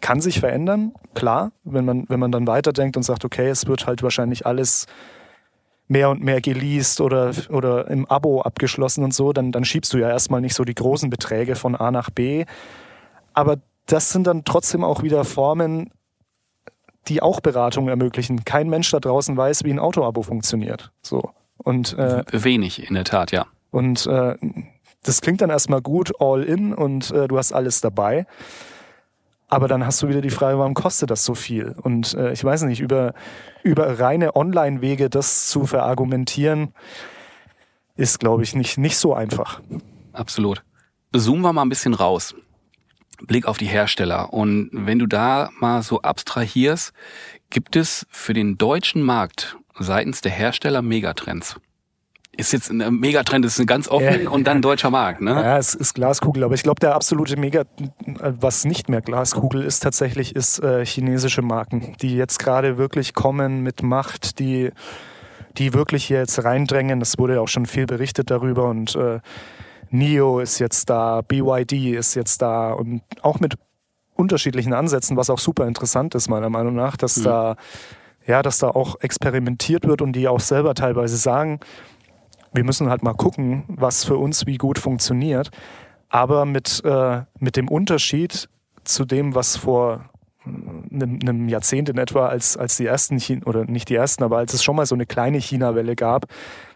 [0.00, 3.86] kann sich verändern, klar, wenn man, wenn man dann weiterdenkt und sagt, okay, es wird
[3.86, 4.86] halt wahrscheinlich alles
[5.92, 9.98] mehr und mehr geleast oder, oder im Abo abgeschlossen und so, dann, dann schiebst du
[9.98, 12.46] ja erstmal nicht so die großen Beträge von A nach B.
[13.34, 15.90] Aber das sind dann trotzdem auch wieder Formen,
[17.08, 18.44] die auch Beratung ermöglichen.
[18.44, 20.92] Kein Mensch da draußen weiß, wie ein Autoabo funktioniert.
[21.02, 21.30] So.
[21.58, 23.46] Und, äh, Wenig, in der Tat, ja.
[23.70, 24.36] Und äh,
[25.02, 28.26] das klingt dann erstmal gut, all in und äh, du hast alles dabei.
[29.52, 31.74] Aber dann hast du wieder die Frage, warum kostet das so viel?
[31.82, 33.12] Und äh, ich weiß nicht, über,
[33.62, 36.72] über reine Online-Wege das zu verargumentieren,
[37.94, 39.60] ist, glaube ich, nicht, nicht so einfach.
[40.14, 40.62] Absolut.
[41.14, 42.34] Zoomen wir mal ein bisschen raus.
[43.26, 44.32] Blick auf die Hersteller.
[44.32, 46.94] Und wenn du da mal so abstrahierst,
[47.50, 51.56] gibt es für den deutschen Markt seitens der Hersteller Megatrends?
[52.36, 54.30] Ist jetzt ein Megatrend, ist ganz offen ja.
[54.30, 55.32] und dann deutscher Markt, ne?
[55.32, 57.64] Ja, es ist Glaskugel, aber ich glaube, der absolute Mega,
[58.06, 63.62] was nicht mehr Glaskugel ist tatsächlich, ist äh, chinesische Marken, die jetzt gerade wirklich kommen
[63.62, 64.70] mit Macht, die,
[65.58, 67.02] die wirklich hier jetzt reindrängen.
[67.02, 69.20] Es wurde ja auch schon viel berichtet darüber und äh,
[69.90, 73.56] NIO ist jetzt da, BYD ist jetzt da und auch mit
[74.14, 77.24] unterschiedlichen Ansätzen, was auch super interessant ist, meiner Meinung nach, dass mhm.
[77.24, 77.56] da
[78.26, 81.60] ja, dass da auch experimentiert wird und die auch selber teilweise sagen,
[82.52, 85.50] wir müssen halt mal gucken, was für uns wie gut funktioniert.
[86.08, 88.48] Aber mit, äh, mit dem Unterschied
[88.84, 90.04] zu dem, was vor
[90.44, 94.38] einem, einem Jahrzehnt in etwa, als, als die ersten, China, oder nicht die ersten, aber
[94.38, 96.26] als es schon mal so eine kleine China-Welle gab,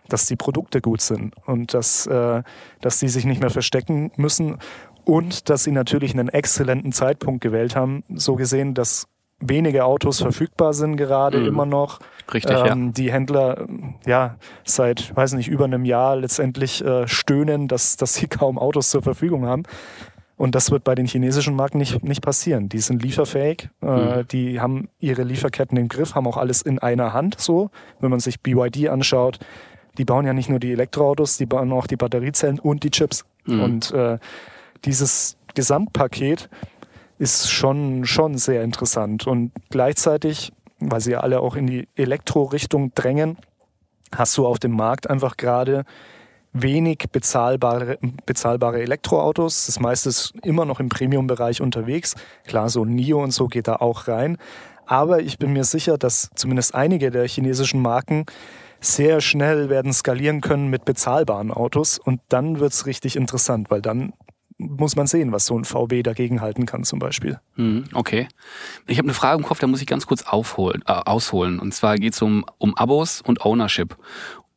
[0.08, 2.42] dass die Produkte gut sind und dass, äh,
[2.80, 4.58] dass die sich nicht mehr verstecken müssen
[5.04, 9.08] und dass sie natürlich einen exzellenten Zeitpunkt gewählt haben, so gesehen, dass
[9.40, 11.46] wenige Autos verfügbar sind gerade mhm.
[11.46, 12.00] immer noch.
[12.32, 12.92] Richtig, ähm, ja.
[12.92, 13.66] Die Händler,
[14.06, 18.90] ja, seit, weiß nicht, über einem Jahr letztendlich äh, stöhnen, dass, dass sie kaum Autos
[18.90, 19.64] zur Verfügung haben.
[20.36, 22.68] Und das wird bei den chinesischen Marken nicht, nicht passieren.
[22.68, 24.28] Die sind lieferfähig, äh, mhm.
[24.28, 27.70] die haben ihre Lieferketten im Griff, haben auch alles in einer Hand so.
[28.00, 29.38] Wenn man sich BYD anschaut,
[29.96, 33.24] die bauen ja nicht nur die Elektroautos, die bauen auch die Batteriezellen und die Chips.
[33.46, 33.62] Mhm.
[33.62, 34.18] Und äh,
[34.84, 36.50] dieses Gesamtpaket
[37.18, 39.26] ist schon, schon sehr interessant.
[39.26, 43.38] Und gleichzeitig, weil sie ja alle auch in die Elektro-Richtung drängen,
[44.14, 45.84] hast du auf dem Markt einfach gerade
[46.52, 49.66] wenig bezahlbare, bezahlbare Elektroautos.
[49.66, 52.14] Das meiste ist immer noch im Premium-Bereich unterwegs.
[52.46, 54.38] Klar, so NIO und so geht da auch rein.
[54.86, 58.24] Aber ich bin mir sicher, dass zumindest einige der chinesischen Marken
[58.80, 61.98] sehr schnell werden skalieren können mit bezahlbaren Autos.
[61.98, 64.12] Und dann wird's richtig interessant, weil dann
[64.58, 67.38] muss man sehen, was so ein VW dagegen halten kann zum Beispiel.
[67.56, 68.28] Hm, okay.
[68.86, 71.58] Ich habe eine Frage im Kopf, da muss ich ganz kurz aufholen, äh, ausholen.
[71.58, 73.96] Und zwar geht es um, um Abos und Ownership.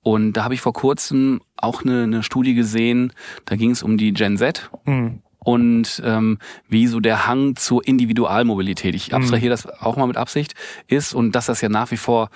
[0.02, 3.12] Und da habe ich vor kurzem auch eine, eine Studie gesehen,
[3.46, 4.72] da ging es um die Gen Z.
[4.86, 9.62] Mhm und ähm, wie so der Hang zur Individualmobilität, ich abstrahiere mhm.
[9.64, 10.54] das auch mal mit Absicht,
[10.88, 12.30] ist und dass das ja nach wie vor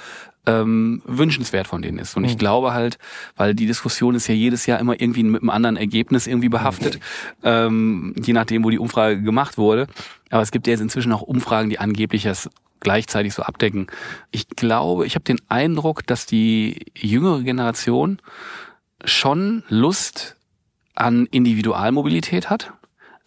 [0.45, 2.17] ähm, wünschenswert von denen ist.
[2.17, 2.39] Und ich mhm.
[2.39, 2.97] glaube halt,
[3.35, 6.99] weil die Diskussion ist ja jedes Jahr immer irgendwie mit einem anderen Ergebnis irgendwie behaftet,
[7.43, 9.87] ähm, je nachdem, wo die Umfrage gemacht wurde.
[10.29, 13.87] Aber es gibt ja jetzt inzwischen auch Umfragen, die angeblich das gleichzeitig so abdecken.
[14.31, 18.19] Ich glaube, ich habe den Eindruck, dass die jüngere Generation
[19.05, 20.35] schon Lust
[20.95, 22.73] an Individualmobilität hat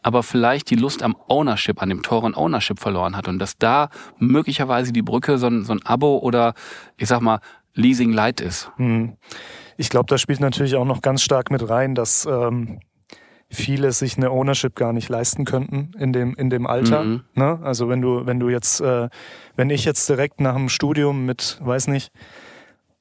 [0.06, 3.88] aber vielleicht die Lust am Ownership, an dem teuren Ownership verloren hat und dass da
[4.18, 6.54] möglicherweise die Brücke so ein, so ein Abo oder
[6.96, 7.40] ich sag mal
[7.74, 8.70] Leasing Light ist.
[8.76, 9.16] Hm.
[9.76, 12.78] Ich glaube, da spielt natürlich auch noch ganz stark mit rein, dass ähm,
[13.50, 17.02] viele sich eine Ownership gar nicht leisten könnten in dem in dem Alter.
[17.02, 17.24] Mhm.
[17.34, 17.58] Ne?
[17.64, 19.08] Also wenn du wenn du jetzt äh,
[19.56, 22.12] wenn ich jetzt direkt nach dem Studium mit weiß nicht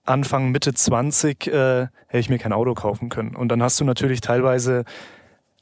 [0.05, 1.51] Anfang Mitte 20 äh,
[2.07, 4.85] hätte ich mir kein Auto kaufen können und dann hast du natürlich teilweise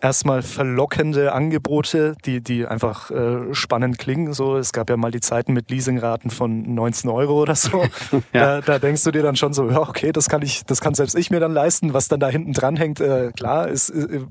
[0.03, 4.33] erstmal verlockende Angebote, die, die einfach äh, spannend klingen.
[4.33, 7.85] So, es gab ja mal die Zeiten mit Leasingraten von 19 Euro oder so.
[8.33, 8.59] ja.
[8.59, 10.93] da, da denkst du dir dann schon so, ja, okay, das kann ich, das kann
[10.93, 11.93] selbst ich mir dann leisten.
[11.93, 14.25] Was dann da hinten dran hängt, äh, klar, ist, äh,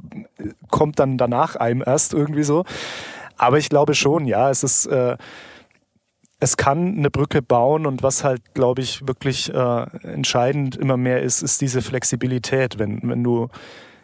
[0.70, 2.64] kommt dann danach einem erst irgendwie so.
[3.38, 5.16] Aber ich glaube schon, ja, es ist, äh,
[6.38, 11.22] es kann eine Brücke bauen und was halt, glaube ich, wirklich äh, entscheidend immer mehr
[11.22, 12.78] ist, ist diese Flexibilität.
[12.78, 13.48] Wenn, wenn du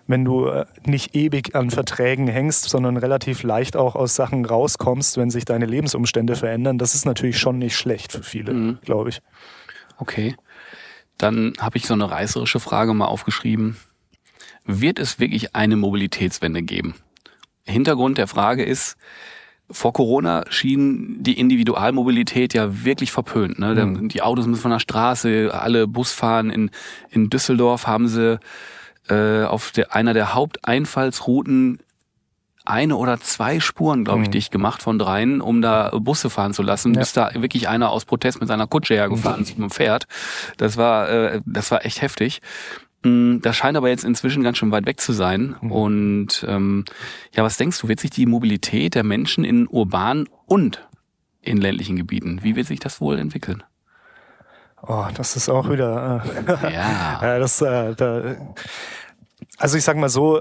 [0.09, 5.19] wenn du äh, nicht ewig an Verträgen hängst, sondern relativ leicht auch aus Sachen rauskommst,
[5.19, 6.79] wenn sich deine Lebensumstände verändern.
[6.79, 8.79] Das ist natürlich schon nicht schlecht für viele, mhm.
[8.83, 9.21] glaube ich.
[9.99, 10.35] Okay.
[11.19, 13.77] Dann habe ich so eine reißerische Frage mal aufgeschrieben.
[14.65, 16.95] Wird es wirklich eine Mobilitätswende geben?
[17.65, 18.97] Hintergrund der Frage ist,
[19.71, 23.59] vor Corona schien die Individualmobilität ja wirklich verpönt.
[23.59, 23.75] Ne?
[23.75, 24.09] Mhm.
[24.09, 26.71] Die Autos müssen von der Straße, alle Busfahren in,
[27.11, 28.41] in Düsseldorf haben sie
[29.09, 31.81] äh, auf der, einer der Haupteinfallsrouten
[32.65, 34.33] eine oder zwei Spuren, glaube ich, mhm.
[34.33, 37.01] dicht gemacht von dreien, um da Busse fahren zu lassen, ja.
[37.01, 40.07] bis da wirklich einer aus Protest mit seiner Kutsche hergefahren ist mit dem Pferd.
[40.59, 42.43] Das war, äh, das war echt heftig.
[43.05, 45.57] Mm, das scheint aber jetzt inzwischen ganz schön weit weg zu sein.
[45.61, 45.73] Mhm.
[45.73, 46.85] Und ähm,
[47.35, 50.87] ja, was denkst du, wird sich die Mobilität der Menschen in urbanen und
[51.41, 53.63] in ländlichen Gebieten, wie wird sich das wohl entwickeln?
[54.87, 56.23] Oh, das ist auch wieder.
[56.25, 57.39] Äh, ja.
[57.39, 58.37] das, äh, da,
[59.59, 60.41] also ich sag mal so,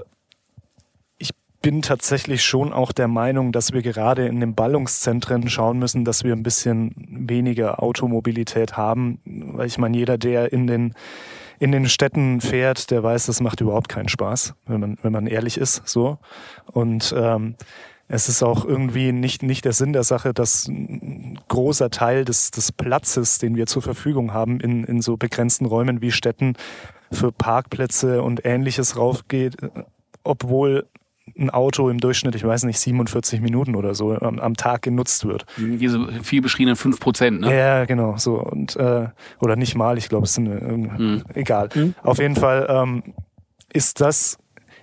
[1.18, 6.04] ich bin tatsächlich schon auch der Meinung, dass wir gerade in den Ballungszentren schauen müssen,
[6.04, 9.20] dass wir ein bisschen weniger Automobilität haben.
[9.24, 10.94] Weil ich meine, jeder, der in den
[11.60, 15.26] in den Städten fährt, der weiß, das macht überhaupt keinen Spaß, wenn man, wenn man
[15.26, 16.18] ehrlich ist, so.
[16.66, 17.56] Und ähm,
[18.08, 22.50] es ist auch irgendwie nicht, nicht der Sinn der Sache, dass ein großer Teil des,
[22.50, 26.54] des Platzes, den wir zur Verfügung haben in, in so begrenzten Räumen wie Städten,
[27.12, 29.56] für Parkplätze und ähnliches raufgeht,
[30.24, 30.86] obwohl
[31.38, 35.26] ein Auto im Durchschnitt, ich weiß nicht, 47 Minuten oder so am, am Tag genutzt
[35.26, 35.44] wird.
[35.56, 37.54] Diese viel beschriebenen 5 Prozent, ne?
[37.54, 38.40] Ja, genau, so.
[38.40, 39.08] Und, äh,
[39.40, 41.24] oder nicht mal, ich glaube, es sind äh, mhm.
[41.34, 41.68] egal.
[41.74, 41.94] Mhm.
[42.02, 43.02] Auf jeden Fall ähm,
[43.72, 44.38] ist das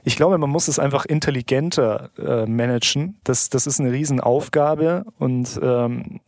[0.06, 3.18] ich glaube, man muss es einfach intelligenter äh, managen.
[3.24, 6.22] Das, das ist eine Riesenaufgabe und ähm,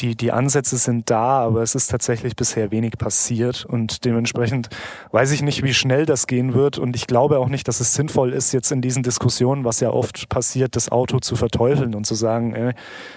[0.00, 4.68] die, die Ansätze sind da, aber es ist tatsächlich bisher wenig passiert und dementsprechend
[5.10, 7.94] weiß ich nicht, wie schnell das gehen wird und ich glaube auch nicht, dass es
[7.94, 12.06] sinnvoll ist, jetzt in diesen Diskussionen, was ja oft passiert, das Auto zu verteufeln und
[12.06, 12.74] zu sagen, ey,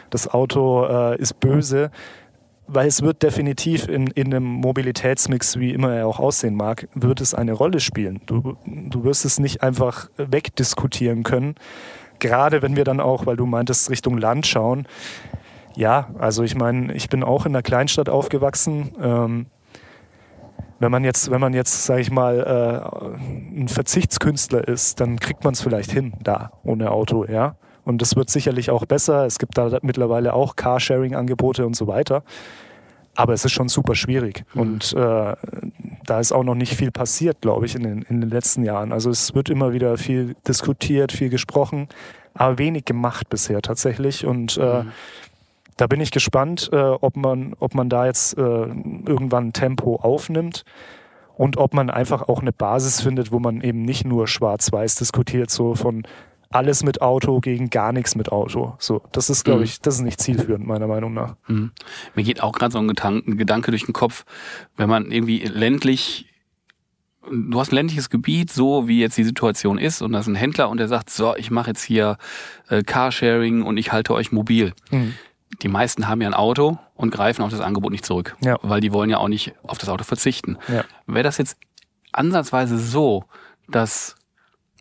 [0.09, 1.91] das Auto äh, ist böse
[2.67, 7.21] weil es wird definitiv in, in einem Mobilitätsmix, wie immer er auch aussehen mag, wird
[7.21, 8.21] es eine Rolle spielen.
[8.25, 11.55] Du, du wirst es nicht einfach wegdiskutieren können.
[12.19, 14.87] Gerade wenn wir dann auch, weil du meintest, Richtung Land schauen.
[15.75, 18.91] Ja, also ich meine, ich bin auch in einer Kleinstadt aufgewachsen.
[19.01, 19.45] Ähm,
[20.79, 25.43] wenn man jetzt, wenn man jetzt, sage ich mal, äh, ein Verzichtskünstler ist, dann kriegt
[25.43, 27.55] man es vielleicht hin da ohne Auto, ja.
[27.83, 29.25] Und das wird sicherlich auch besser.
[29.25, 32.23] Es gibt da mittlerweile auch Carsharing-Angebote und so weiter.
[33.15, 34.43] Aber es ist schon super schwierig.
[34.53, 34.61] Mhm.
[34.61, 35.35] Und äh,
[36.05, 38.91] da ist auch noch nicht viel passiert, glaube ich, in den, in den letzten Jahren.
[38.91, 41.87] Also es wird immer wieder viel diskutiert, viel gesprochen,
[42.33, 44.25] aber wenig gemacht bisher tatsächlich.
[44.25, 44.91] Und äh, mhm.
[45.77, 50.63] da bin ich gespannt, äh, ob, man, ob man da jetzt äh, irgendwann Tempo aufnimmt
[51.35, 55.49] und ob man einfach auch eine Basis findet, wo man eben nicht nur schwarz-weiß diskutiert,
[55.49, 56.03] so von
[56.53, 58.75] alles mit Auto gegen gar nichts mit Auto.
[58.79, 59.65] So, das ist, glaube mhm.
[59.65, 61.35] ich, das ist nicht zielführend, meiner Meinung nach.
[61.47, 61.71] Mhm.
[62.15, 64.25] Mir geht auch gerade so ein Gedanke, Gedanke durch den Kopf,
[64.77, 66.27] wenn man irgendwie ländlich
[67.29, 70.35] du hast ein ländliches Gebiet, so wie jetzt die Situation ist, und da ist ein
[70.35, 72.17] Händler und der sagt, so, ich mache jetzt hier
[72.69, 74.73] äh, Carsharing und ich halte euch mobil.
[74.89, 75.13] Mhm.
[75.61, 78.57] Die meisten haben ja ein Auto und greifen auf das Angebot nicht zurück, ja.
[78.63, 80.57] weil die wollen ja auch nicht auf das Auto verzichten.
[80.67, 80.83] Ja.
[81.05, 81.57] Wäre das jetzt
[82.11, 83.25] ansatzweise so,
[83.67, 84.15] dass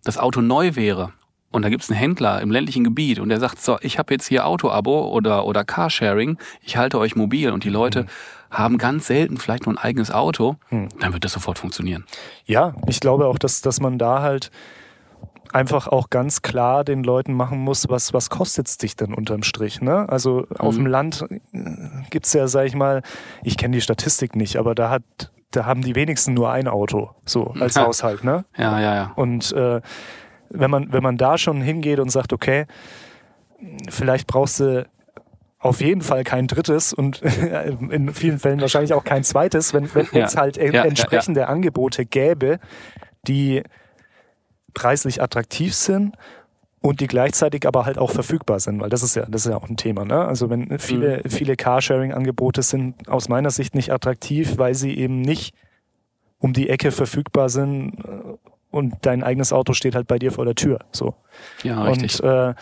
[0.05, 1.13] das Auto neu wäre
[1.53, 4.15] und da gibt es einen Händler im ländlichen Gebiet und der sagt, so, ich habe
[4.15, 8.07] jetzt hier Auto-Abo oder, oder Carsharing, ich halte euch mobil und die Leute mhm.
[8.51, 10.89] haben ganz selten vielleicht nur ein eigenes Auto, mhm.
[11.01, 12.05] dann wird das sofort funktionieren.
[12.47, 14.51] Ja, ich glaube auch, dass, dass man da halt
[15.53, 19.43] einfach auch ganz klar den Leuten machen muss, was, was kostet es dich denn unterm
[19.43, 19.81] Strich.
[19.81, 20.09] Ne?
[20.09, 20.85] Also auf mhm.
[20.85, 21.69] dem Land äh,
[22.11, 23.03] gibt's ja, sag ich mal,
[23.43, 25.03] ich kenne die Statistik nicht, aber da hat
[25.51, 28.45] da haben die wenigsten nur ein Auto, so als Haushalt, ne?
[28.57, 29.13] Ja, ja, ja.
[29.17, 29.81] Und äh,
[30.51, 32.67] wenn man, wenn man da schon hingeht und sagt, okay,
[33.89, 34.87] vielleicht brauchst du
[35.59, 37.23] auf jeden Fall kein drittes und
[37.91, 40.25] in vielen Fällen wahrscheinlich auch kein zweites, wenn, wenn ja.
[40.25, 42.59] es halt ja, entsprechende ja, Angebote gäbe,
[43.27, 43.63] die
[44.73, 46.17] preislich attraktiv sind
[46.81, 49.57] und die gleichzeitig aber halt auch verfügbar sind, weil das ist ja, das ist ja
[49.59, 50.07] auch ein Thema.
[50.07, 50.25] Ne?
[50.25, 51.29] Also wenn viele, mhm.
[51.29, 55.55] viele Carsharing-Angebote sind aus meiner Sicht nicht attraktiv, weil sie eben nicht
[56.39, 57.99] um die Ecke verfügbar sind
[58.71, 60.81] und dein eigenes Auto steht halt bei dir vor der Tür.
[60.93, 61.15] So.
[61.63, 62.23] Ja, richtig.
[62.23, 62.55] Und äh,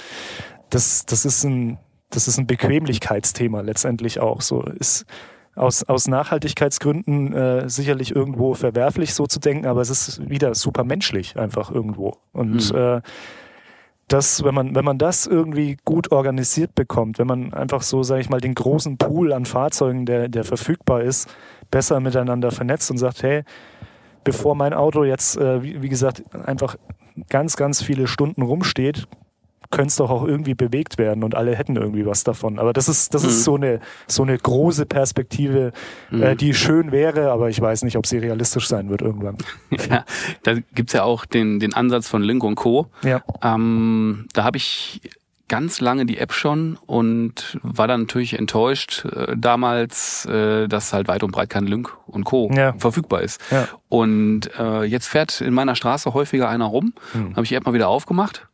[0.71, 1.79] das, das ist ein,
[2.11, 4.41] das ist ein Bequemlichkeitsthema letztendlich auch.
[4.41, 5.07] So ist
[5.55, 10.85] aus, aus Nachhaltigkeitsgründen äh, sicherlich irgendwo verwerflich so zu denken, aber es ist wieder super
[10.85, 12.17] menschlich einfach irgendwo.
[12.33, 12.79] Und mhm.
[12.79, 13.01] äh,
[14.07, 18.23] das, wenn man, wenn man das irgendwie gut organisiert bekommt, wenn man einfach so, sage
[18.23, 21.29] ich mal, den großen Pool an Fahrzeugen, der, der verfügbar ist,
[21.71, 23.43] besser miteinander vernetzt und sagt, hey,
[24.25, 26.77] bevor mein Auto jetzt, äh, wie, wie gesagt, einfach
[27.29, 29.07] ganz, ganz viele Stunden rumsteht,
[29.71, 32.59] könnte es doch auch irgendwie bewegt werden und alle hätten irgendwie was davon.
[32.59, 33.29] Aber das ist, das mhm.
[33.29, 35.73] ist so eine, so eine große Perspektive,
[36.11, 36.23] äh, mhm.
[36.23, 39.37] äh, die schön wäre, aber ich weiß nicht, ob sie realistisch sein wird irgendwann.
[39.91, 40.05] Ja,
[40.43, 42.89] da gibt's ja auch den, den Ansatz von Link und Co.
[43.03, 43.23] Ja.
[43.43, 45.01] Ähm, da habe ich
[45.49, 51.09] ganz lange die App schon und war dann natürlich enttäuscht äh, damals, äh, dass halt
[51.09, 52.51] weit und breit kein Link und Co.
[52.53, 52.75] Ja.
[52.79, 53.41] verfügbar ist.
[53.51, 53.69] Ja.
[53.89, 56.93] Und äh, jetzt fährt in meiner Straße häufiger einer rum.
[57.13, 57.33] Hm.
[57.33, 58.49] Habe ich die App mal wieder aufgemacht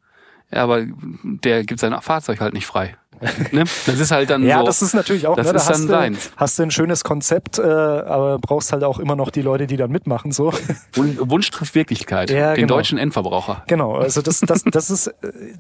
[0.50, 0.87] aber
[1.22, 2.96] der gibt sein Fahrzeug halt nicht frei.
[3.53, 3.64] Ne?
[3.87, 5.37] Das ist halt dann ja, so, das ist natürlich auch.
[5.37, 8.98] Das ne, ist dann du, hast du ein schönes Konzept, äh, aber brauchst halt auch
[8.98, 10.33] immer noch die Leute, die dann mitmachen.
[10.33, 10.53] So.
[10.94, 12.31] Wunsch trifft Wirklichkeit.
[12.31, 12.77] Ja, den genau.
[12.77, 13.62] deutschen Endverbraucher.
[13.66, 13.96] Genau.
[13.96, 15.14] Also das, das, das ist,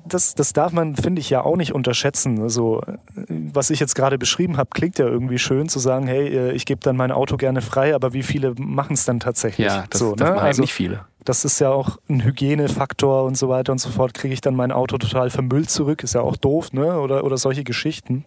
[0.06, 2.42] das, das darf man, finde ich, ja auch nicht unterschätzen.
[2.42, 2.82] Also
[3.28, 6.66] was ich jetzt gerade beschrieben habe, klingt ja irgendwie schön zu sagen, hey, äh, ich
[6.66, 9.66] gebe dann mein Auto gerne frei, aber wie viele machen es dann tatsächlich?
[9.66, 10.34] Ja, das, so, das ne?
[10.34, 11.04] machen also, nicht viele.
[11.24, 14.12] Das ist ja auch ein Hygienefaktor und so weiter und so fort.
[14.14, 17.00] Kriege ich dann mein Auto total vermüllt zurück, ist ja auch doof, ne?
[17.00, 18.24] Oder, oder solche Geschichten.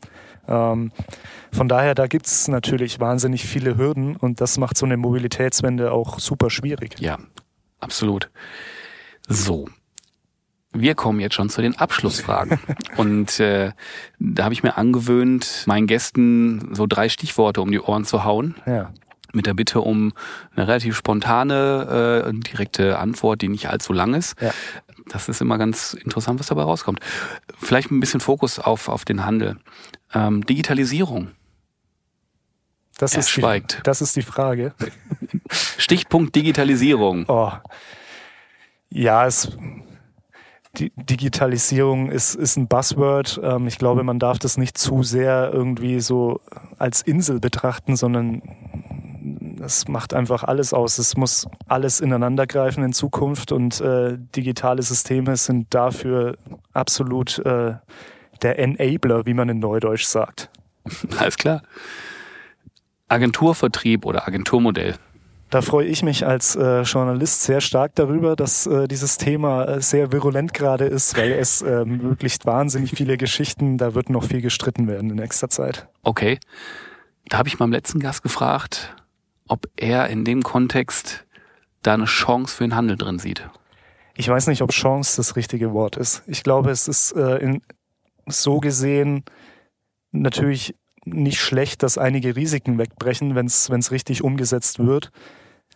[0.47, 0.91] Ähm,
[1.51, 5.91] von daher, da gibt es natürlich wahnsinnig viele Hürden und das macht so eine Mobilitätswende
[5.91, 6.99] auch super schwierig.
[6.99, 7.17] Ja,
[7.79, 8.29] absolut.
[9.27, 9.67] So,
[10.71, 12.59] wir kommen jetzt schon zu den Abschlussfragen.
[12.97, 13.73] Und äh,
[14.19, 18.55] da habe ich mir angewöhnt, meinen Gästen so drei Stichworte um die Ohren zu hauen.
[18.65, 18.91] Ja
[19.37, 20.11] mit der Bitte um
[20.55, 24.39] eine relativ spontane, äh, direkte Antwort, die nicht allzu lang ist.
[24.41, 24.51] Ja.
[25.07, 26.99] Das ist immer ganz interessant, was dabei rauskommt.
[27.57, 29.57] Vielleicht ein bisschen Fokus auf, auf den Handel.
[30.13, 31.31] Ähm, Digitalisierung.
[32.97, 33.77] Das er ist, schweigt.
[33.77, 34.73] Die, das ist die Frage.
[35.77, 37.25] Stichpunkt Digitalisierung.
[37.29, 37.51] Oh.
[38.89, 39.55] Ja, es,
[40.77, 43.39] die Digitalisierung ist, ist ein Buzzword.
[43.43, 46.41] Ähm, ich glaube, man darf das nicht zu sehr irgendwie so
[46.77, 48.41] als Insel betrachten, sondern
[49.57, 50.97] das macht einfach alles aus.
[50.97, 56.37] Es muss alles ineinandergreifen in Zukunft und äh, digitale Systeme sind dafür
[56.73, 57.73] absolut äh,
[58.41, 60.49] der Enabler, wie man in Neudeutsch sagt.
[61.17, 61.63] Alles klar.
[63.07, 64.95] Agenturvertrieb oder Agenturmodell.
[65.49, 69.81] Da freue ich mich als äh, Journalist sehr stark darüber, dass äh, dieses Thema äh,
[69.81, 73.77] sehr virulent gerade ist, weil es äh, ermöglicht wahnsinnig viele Geschichten.
[73.77, 75.87] Da wird noch viel gestritten werden in nächster Zeit.
[76.03, 76.37] Okay.
[77.29, 78.93] Da habe ich meinem letzten Gast gefragt,
[79.47, 81.25] ob er in dem Kontext
[81.83, 83.47] da eine Chance für den Handel drin sieht.
[84.15, 86.23] Ich weiß nicht, ob Chance das richtige Wort ist.
[86.27, 87.61] Ich glaube, es ist äh, in,
[88.25, 89.23] so gesehen
[90.11, 95.11] natürlich nicht schlecht, dass einige Risiken wegbrechen, wenn es richtig umgesetzt wird.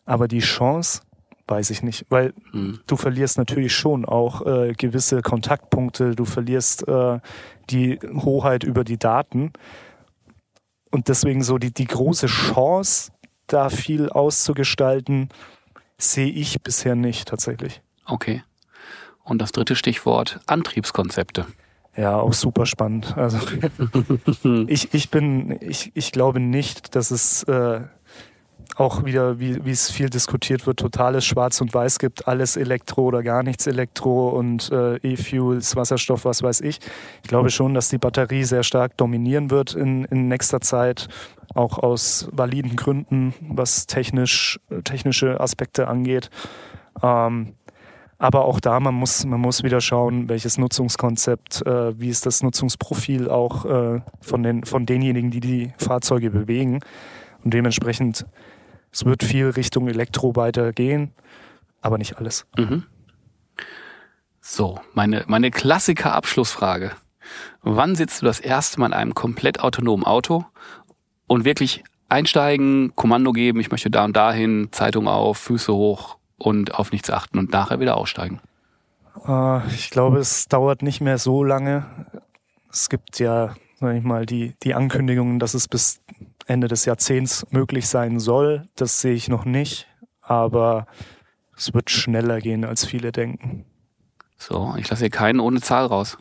[0.05, 1.01] Aber die Chance
[1.47, 2.79] weiß ich nicht, weil hm.
[2.87, 7.19] du verlierst natürlich schon auch äh, gewisse Kontaktpunkte, du verlierst äh,
[7.69, 9.51] die Hoheit über die Daten.
[10.89, 13.11] Und deswegen so die, die große Chance,
[13.47, 15.29] da viel auszugestalten,
[15.97, 17.81] sehe ich bisher nicht tatsächlich.
[18.05, 18.43] Okay.
[19.23, 21.45] Und das dritte Stichwort, Antriebskonzepte.
[21.95, 23.17] Ja, auch super spannend.
[23.17, 23.37] Also
[24.67, 27.81] ich, ich bin, ich, ich glaube nicht, dass es äh,
[28.77, 33.23] auch wieder, wie, es viel diskutiert wird, totales Schwarz und Weiß gibt, alles Elektro oder
[33.23, 36.79] gar nichts Elektro und äh, E-Fuels, Wasserstoff, was weiß ich.
[37.23, 41.07] Ich glaube schon, dass die Batterie sehr stark dominieren wird in, in nächster Zeit,
[41.53, 46.29] auch aus validen Gründen, was technisch, technische Aspekte angeht.
[47.03, 47.53] Ähm,
[48.21, 52.43] aber auch da, man muss, man muss wieder schauen, welches Nutzungskonzept, äh, wie ist das
[52.43, 56.81] Nutzungsprofil auch äh, von, den, von denjenigen, die die Fahrzeuge bewegen.
[57.43, 58.27] Und dementsprechend,
[58.91, 61.13] es wird viel Richtung Elektro weitergehen,
[61.81, 62.45] aber nicht alles.
[62.57, 62.83] Mhm.
[64.41, 66.91] So, meine, meine Klassiker-Abschlussfrage.
[67.61, 70.45] Wann sitzt du das erste Mal in einem komplett autonomen Auto
[71.27, 76.75] und wirklich einsteigen, Kommando geben, ich möchte da und dahin, Zeitung auf, Füße hoch, und
[76.75, 78.41] auf nichts achten und nachher wieder aussteigen?
[79.27, 81.85] Äh, ich glaube, es dauert nicht mehr so lange.
[82.71, 86.01] Es gibt ja, sag ich mal, die, die Ankündigungen, dass es bis
[86.47, 88.67] Ende des Jahrzehnts möglich sein soll.
[88.75, 89.87] Das sehe ich noch nicht,
[90.21, 90.87] aber
[91.55, 93.65] es wird schneller gehen, als viele denken.
[94.37, 96.17] So, ich lasse hier keinen ohne Zahl raus.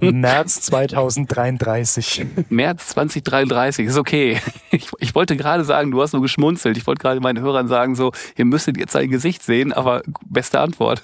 [0.00, 2.26] März 2033.
[2.48, 4.40] März 2033, ist okay.
[4.70, 6.76] Ich, ich, wollte gerade sagen, du hast nur geschmunzelt.
[6.76, 10.60] Ich wollte gerade meinen Hörern sagen, so, ihr müsstet jetzt sein Gesicht sehen, aber beste
[10.60, 11.02] Antwort.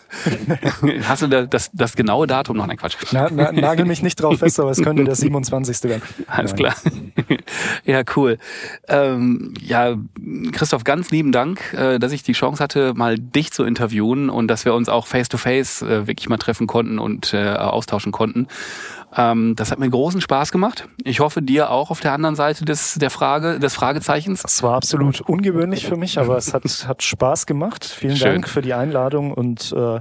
[1.05, 2.67] Hast du da das, das genaue Datum noch?
[2.67, 2.97] Nein, Quatsch.
[3.13, 5.85] Na, na, nagel mich nicht drauf fest, aber es könnte der 27.
[5.85, 6.03] werden.
[6.27, 6.75] Alles klar.
[7.85, 8.39] Ja, cool.
[8.89, 9.97] Ähm, ja,
[10.53, 14.49] Christoph, ganz lieben Dank, äh, dass ich die Chance hatte, mal dich zu interviewen und
[14.49, 18.13] dass wir uns auch face to face äh, wirklich mal treffen konnten und äh, austauschen
[18.13, 18.47] konnten.
[19.17, 20.89] Ähm, das hat mir großen Spaß gemacht.
[21.05, 24.43] Ich hoffe, dir auch auf der anderen Seite des, der Frage, des Fragezeichens.
[24.43, 27.85] Das war absolut ungewöhnlich für mich, aber es hat, hat Spaß gemacht.
[27.85, 28.33] Vielen Schön.
[28.33, 30.01] Dank für die Einladung und äh,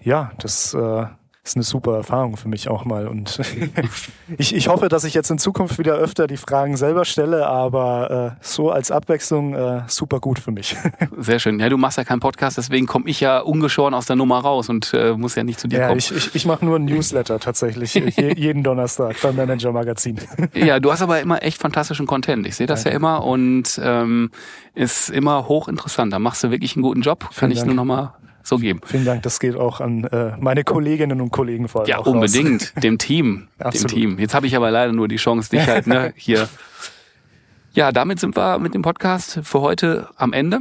[0.00, 1.06] ja, das äh,
[1.44, 3.08] ist eine super Erfahrung für mich auch mal.
[3.08, 3.40] Und
[4.38, 8.36] ich, ich hoffe, dass ich jetzt in Zukunft wieder öfter die Fragen selber stelle, aber
[8.40, 10.76] äh, so als Abwechslung äh, super gut für mich.
[11.18, 11.58] Sehr schön.
[11.58, 14.68] Ja, du machst ja keinen Podcast, deswegen komme ich ja ungeschoren aus der Nummer raus
[14.68, 15.98] und äh, muss ja nicht zu dir ja, kommen.
[15.98, 20.20] Ich, ich, ich mache nur ein Newsletter tatsächlich, je, jeden Donnerstag beim Manager Magazin.
[20.54, 22.46] ja, du hast aber immer echt fantastischen Content.
[22.46, 22.90] Ich sehe das Danke.
[22.90, 24.30] ja immer und ähm,
[24.76, 26.12] ist immer hochinteressant.
[26.12, 27.20] Da machst du wirklich einen guten Job.
[27.20, 27.66] Kann Vielen ich Dank.
[27.66, 28.12] nur nochmal
[28.42, 28.80] so geben.
[28.84, 31.90] Vielen Dank, das geht auch an äh, meine Kolleginnen und Kollegen vor allem.
[31.90, 32.82] Ja, unbedingt, raus.
[32.82, 33.48] dem Team.
[33.62, 34.18] dem Team.
[34.18, 36.48] Jetzt habe ich aber leider nur die Chance, dich halt ne, hier.
[37.72, 40.58] Ja, damit sind wir mit dem Podcast für heute am Ende.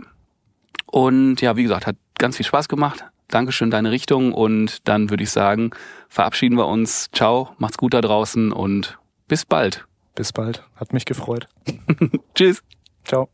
[0.86, 3.06] Und ja, wie gesagt, hat ganz viel Spaß gemacht.
[3.28, 4.34] Dankeschön, deine Richtung.
[4.34, 5.72] Und dann würde ich sagen,
[6.10, 7.10] verabschieden wir uns.
[7.12, 9.86] Ciao, macht's gut da draußen und bis bald.
[10.16, 10.64] Bis bald.
[10.76, 11.48] Hat mich gefreut.
[12.36, 12.62] Tschüss.
[13.06, 13.30] Ciao.